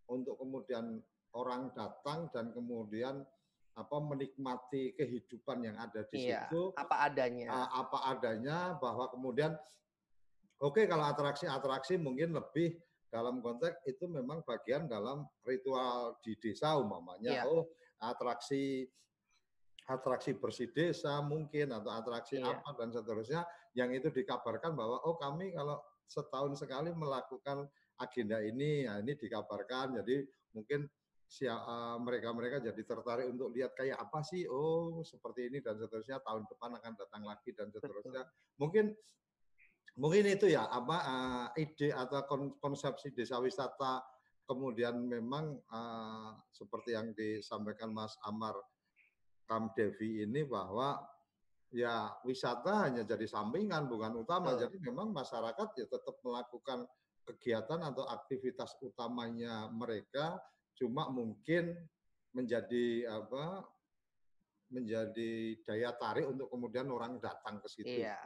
[0.09, 0.97] untuk kemudian
[1.37, 3.21] orang datang dan kemudian
[3.77, 7.69] apa menikmati kehidupan yang ada di Iya, situ apa adanya.
[7.69, 9.53] apa adanya bahwa kemudian
[10.59, 12.75] oke kalau atraksi-atraksi mungkin lebih
[13.07, 17.43] dalam konteks itu memang bagian dalam ritual di desa umpamanya Iya.
[17.47, 17.69] oh
[18.01, 18.89] atraksi
[19.89, 22.61] atraksi bersih desa mungkin atau atraksi Iya.
[22.61, 23.41] apa dan seterusnya
[23.73, 27.65] yang itu dikabarkan bahwa oh kami kalau setahun sekali melakukan
[27.97, 29.97] agenda ini ya ini dikabarkan.
[30.01, 30.85] Jadi mungkin
[31.41, 34.45] eh, mereka-mereka jadi tertarik untuk lihat kayak apa sih?
[34.45, 38.25] Oh seperti ini dan seterusnya tahun depan akan datang lagi dan seterusnya.
[38.61, 38.93] Mungkin
[39.97, 40.97] mungkin itu ya apa
[41.57, 44.05] eh, ide atau kon- konsepsi desa wisata.
[44.45, 48.57] Kemudian memang eh, seperti yang disampaikan Mas Amar
[49.49, 51.01] Kamdevi ini bahwa
[51.73, 54.69] ya wisata hanya jadi sampingan bukan utama Betul.
[54.69, 56.85] jadi memang masyarakat ya tetap melakukan
[57.25, 60.37] kegiatan atau aktivitas utamanya mereka
[60.77, 61.73] cuma mungkin
[62.33, 63.65] menjadi apa
[64.69, 68.05] menjadi daya tarik untuk kemudian orang datang ke situ.
[68.05, 68.17] Iya.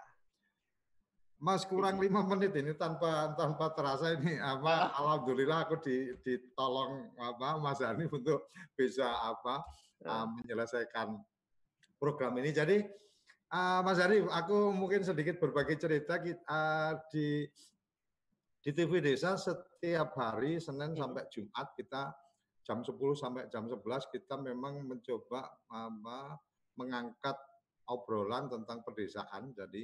[1.43, 7.59] Mas kurang lima menit ini tanpa tanpa terasa ini apa alhamdulillah aku di, ditolong apa
[7.59, 8.47] Mas Hanif untuk
[8.79, 9.59] bisa apa
[10.05, 11.17] uh, menyelesaikan
[11.99, 12.51] program ini.
[12.51, 12.83] Jadi
[13.51, 17.47] uh, Mas Hanif, aku mungkin sedikit berbagi cerita kita uh, di
[18.63, 20.99] di TV Desa setiap hari Senin Hmm.
[21.11, 22.15] sampai Jumat kita
[22.63, 26.39] jam 10 sampai jam 11 kita memang mencoba apa
[26.79, 27.35] mengangkat
[27.91, 29.51] obrolan tentang pedesaan.
[29.51, 29.83] Jadi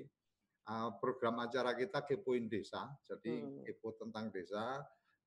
[0.72, 2.88] uh, program acara kita kepoin desa.
[3.04, 3.64] Jadi Hmm.
[3.68, 4.80] kepo tentang desa.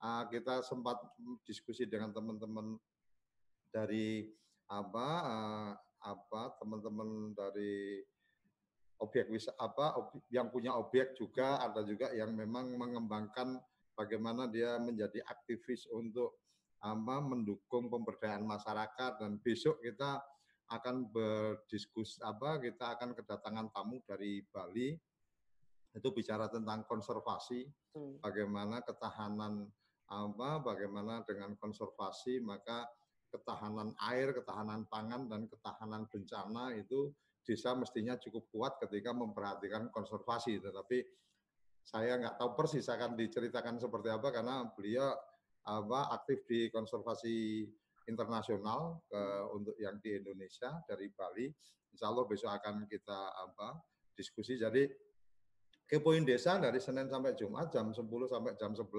[0.03, 0.99] Uh, kita sempat
[1.47, 2.75] diskusi dengan teman-teman
[3.71, 4.27] dari
[4.73, 5.71] apa uh,
[6.01, 8.01] apa teman-teman dari
[9.05, 13.61] objek wisata apa ob- yang punya objek juga ada juga yang memang mengembangkan
[13.93, 16.41] bagaimana dia menjadi aktivis untuk
[16.83, 20.19] apa mendukung pemberdayaan masyarakat dan besok kita
[20.73, 24.97] akan berdiskus apa kita akan kedatangan tamu dari Bali
[25.93, 28.17] itu bicara tentang konservasi Hmm.
[28.25, 29.69] bagaimana ketahanan
[30.09, 32.89] apa bagaimana dengan konservasi maka
[33.33, 37.09] ketahanan air, ketahanan pangan dan ketahanan bencana itu
[37.43, 41.03] desa mestinya cukup kuat ketika memperhatikan konservasi tetapi
[41.83, 45.11] saya nggak tahu persis akan diceritakan seperti apa karena beliau
[45.67, 47.67] apa aktif di konservasi
[48.07, 49.23] internasional ke,
[49.55, 51.47] untuk yang di Indonesia dari Bali.
[51.93, 53.79] Insya Allah besok akan kita apa
[54.15, 54.59] diskusi.
[54.59, 54.87] Jadi
[55.87, 58.91] kepoin desa dari Senin sampai Jumat jam 10 sampai jam 11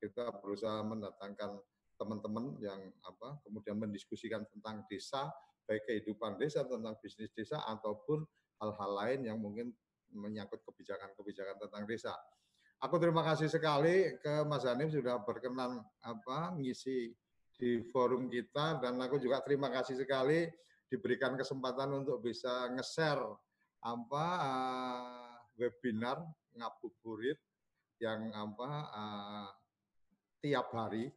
[0.00, 1.60] kita berusaha mendatangkan
[2.00, 5.28] teman-teman yang apa kemudian mendiskusikan tentang desa
[5.68, 8.24] baik kehidupan desa tentang bisnis desa ataupun
[8.58, 9.70] hal-hal lain yang mungkin
[10.10, 12.10] menyangkut kebijakan-kebijakan tentang desa.
[12.80, 17.12] Aku terima kasih sekali ke Mas Hanif sudah berkenan apa ngisi
[17.60, 20.48] di forum kita dan aku juga terima kasih sekali
[20.88, 23.22] diberikan kesempatan untuk bisa nge-share
[23.84, 26.24] apa uh, webinar
[26.56, 27.36] ngabuburit
[28.00, 29.48] yang apa uh,
[30.40, 31.12] tiap hari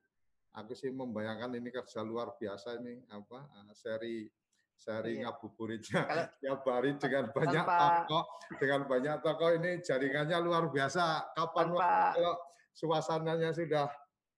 [0.53, 4.29] aku sih membayangkan ini kerja luar biasa ini apa uh, seri
[4.73, 5.29] seri Iya.
[5.29, 8.23] ngabuburitnya Kalau tiap hari dengan banyak tanpa- tokoh
[8.59, 12.33] dengan banyak tokoh ini jaringannya luar biasa kapan tanpa kalau
[12.73, 13.87] suasananya sudah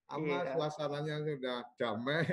[0.06, 0.54] apa Iya.
[0.54, 2.24] suasananya sudah damai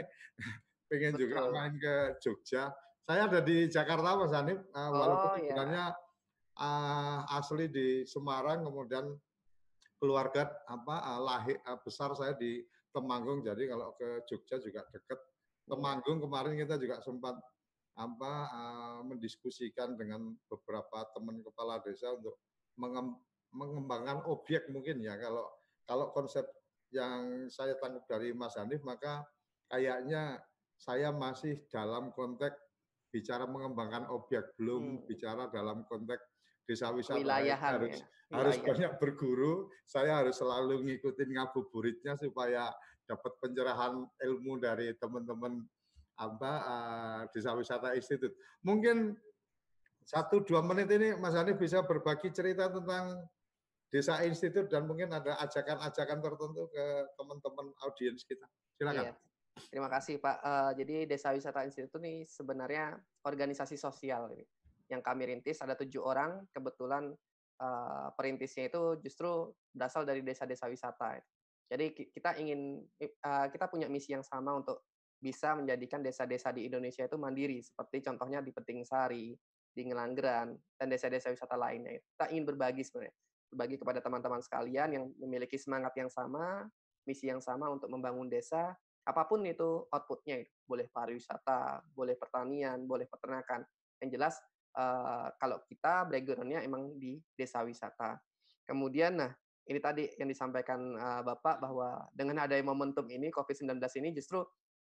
[0.93, 1.53] pengen juga Betul.
[1.53, 2.69] main ke Jogja
[3.03, 5.51] saya ada di Jakarta Mas Hanif uh, walaupun Oh, iya.
[5.51, 5.85] sebenarnya
[6.55, 9.09] uh, asli di Semarang kemudian
[9.97, 12.61] keluarga apa uh, lahir uh, besar saya di
[12.93, 15.19] Temanggung jadi kalau ke Jogja juga dekat
[15.63, 17.39] Temanggung kemarin kita juga sempat
[17.93, 22.41] apa uh, mendiskusikan dengan beberapa teman kepala desa untuk
[22.81, 23.21] mengem-
[23.53, 25.15] mengembangkan objek mungkin ya.
[25.21, 25.45] Kalau
[25.85, 26.49] kalau konsep
[26.93, 29.25] yang saya tangkap dari Mas Hanif maka
[29.69, 30.41] kayaknya
[30.77, 32.57] saya masih dalam konteks
[33.13, 35.05] bicara mengembangkan objek belum Hmm.
[35.05, 36.32] bicara dalam konteks
[36.67, 38.07] desa wisata wilayahan harus ya.
[38.33, 38.69] harus Wilayah.
[38.69, 39.69] banyak berguru.
[39.85, 42.71] Saya harus selalu ngikutin ngabuburitnya supaya
[43.05, 45.61] dapat pencerahan ilmu dari teman-teman
[46.17, 48.33] apa eh, desa wisata institut.
[48.63, 49.17] Mungkin
[50.03, 53.23] satu dua menit ini Mas Hanif bisa berbagi cerita tentang
[53.93, 56.87] desa institut dan mungkin ada ajakan-ajakan tertentu ke
[57.21, 58.49] teman-teman audiens kita.
[58.81, 59.13] Silakan.
[59.13, 59.15] Iya.
[59.69, 60.37] Terima kasih Pak.
[60.41, 64.49] Eh, jadi Desa Wisata Institut ini sebenarnya organisasi sosial ini.
[64.91, 66.47] Yang kami rintis ada tujuh orang.
[66.51, 67.13] Kebetulan
[67.61, 71.21] eh, perintisnya itu justru berasal dari desa-desa wisata.
[71.69, 74.85] Jadi ki- kita ingin eh, kita punya misi yang sama untuk
[75.23, 79.31] bisa menjadikan desa-desa di Indonesia itu mandiri seperti contohnya di Peting Sari,
[79.71, 82.03] di Ngelanggeran dan desa-desa wisata lainnya.
[82.03, 83.15] Kita ingin berbagi sebenarnya,
[83.55, 86.67] berbagi kepada teman-teman sekalian yang memiliki semangat yang sama,
[87.07, 93.07] misi yang sama untuk membangun desa, apa pun itu outputnya, boleh pariwisata, boleh pertanian, boleh
[93.11, 93.67] peternakan.
[94.03, 94.35] Yang jelas
[94.77, 98.17] uh, kalau kita backgroundnya emang di desa wisata.
[98.65, 99.31] Kemudian, nah
[99.69, 104.43] ini tadi yang disampaikan uh, Bapak bahwa dengan adanya momentum ini COVID-19 ini justru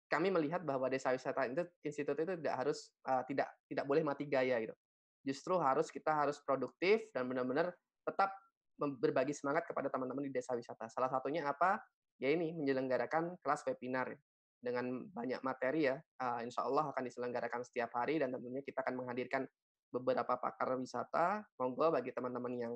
[0.07, 4.29] kami melihat bahwa desa wisata itu institut itu tidak harus uh, tidak tidak boleh mati
[4.29, 4.77] gaya gitu.
[5.25, 8.35] Justru harus kita harus produktif dan benar-benar tetap
[8.77, 10.91] berbagi semangat kepada teman-teman di desa wisata.
[10.91, 11.79] Salah satunya apa?
[12.19, 14.11] Ya ini menyelenggarakan kelas webinar
[14.63, 15.99] dengan banyak materi ya.
[16.23, 19.43] Uh, insya Allah akan diselenggarakan setiap hari dan tentunya kita akan menghadirkan
[19.91, 21.43] beberapa pakar wisata.
[21.59, 22.75] Monggo bagi teman-teman yang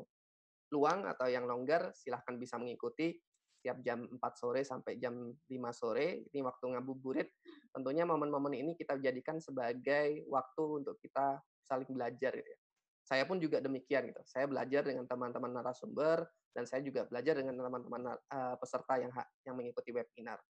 [0.74, 3.14] luang atau yang longgar silahkan bisa mengikuti
[3.57, 6.26] setiap jam 4 sore sampai jam 5 sore.
[6.34, 7.30] Ini waktu ngabuburit.
[7.70, 12.59] Tentunya momen-momen ini kita jadikan sebagai waktu untuk kita saling belajar gitu ya.
[13.07, 14.22] Saya pun juga demikian gitu.
[14.26, 19.14] Saya belajar dengan teman-teman narasumber dan saya juga belajar dengan teman-teman uh, peserta yang
[19.47, 20.43] yang mengikuti webinar.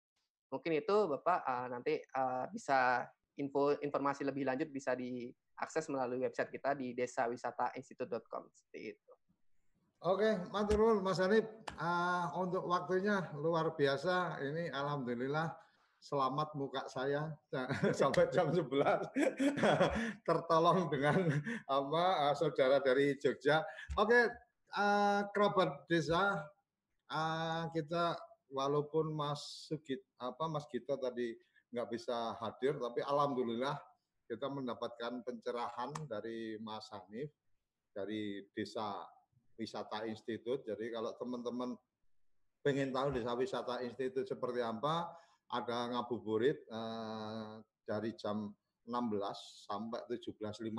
[0.50, 3.02] Mungkin itu Bapak uh, nanti uh, bisa
[3.36, 9.12] info informasi lebih lanjut bisa diakses melalui website kita di desawisatainstitute.com seperti itu.
[10.04, 11.48] Oke, matur Mas Hanif.
[11.76, 14.38] Uh, untuk waktunya luar biasa.
[14.44, 15.50] Ini alhamdulillah
[15.98, 17.32] selamat muka saya
[17.98, 18.62] sampai jam 11
[20.28, 21.26] tertolong dengan
[21.66, 23.64] apa saudara dari Jogja.
[23.96, 24.30] Oke,
[24.76, 26.44] uh, kerabat desa
[27.10, 28.14] uh, kita
[28.50, 31.34] walaupun Mas Sugit apa Mas Gito tadi
[31.74, 33.74] nggak bisa hadir, tapi alhamdulillah
[34.26, 37.30] kita mendapatkan pencerahan dari Mas Hanif
[37.94, 39.06] dari desa
[39.56, 40.66] Wisata Institut.
[40.66, 41.74] Jadi kalau teman-teman
[42.66, 45.06] pengen tahu desa wisata institut seperti apa,
[45.54, 48.50] ada ngabuburit eh, dari jam
[48.90, 50.74] 16 sampai 17.15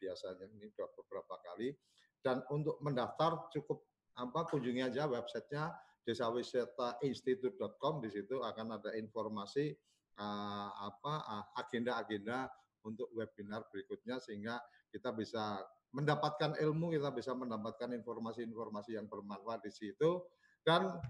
[0.00, 1.76] biasanya ini sudah beberapa kali.
[2.18, 3.84] Dan untuk mendaftar cukup
[4.18, 5.70] apa kunjungi aja websitenya
[6.06, 9.74] desawisatainstitut.com di situ akan ada informasi
[10.18, 15.60] uh, apa agenda-agenda uh, untuk webinar berikutnya sehingga kita bisa
[15.92, 20.20] mendapatkan ilmu, kita bisa mendapatkan informasi-informasi yang bermanfaat di situ.
[20.60, 21.00] Dan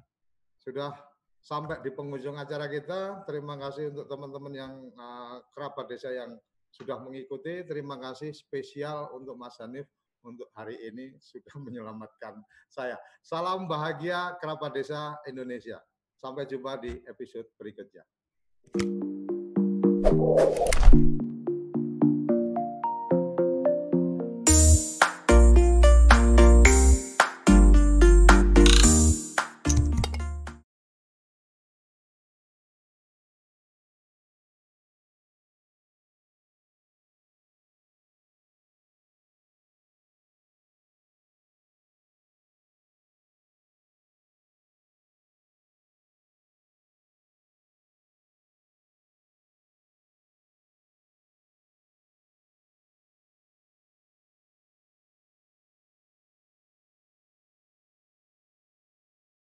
[0.62, 0.94] sudah
[1.42, 3.26] sampai di penghujung acara kita.
[3.26, 6.38] Terima kasih untuk teman-teman yang uh, kerabat desa yang
[6.70, 7.66] sudah mengikuti.
[7.66, 9.86] Terima kasih spesial untuk Mas Hanif
[10.28, 12.36] untuk hari ini sudah menyelamatkan
[12.68, 13.00] saya.
[13.24, 15.80] Salam bahagia kerabat desa Indonesia.
[16.18, 18.04] Sampai jumpa di episode berikutnya.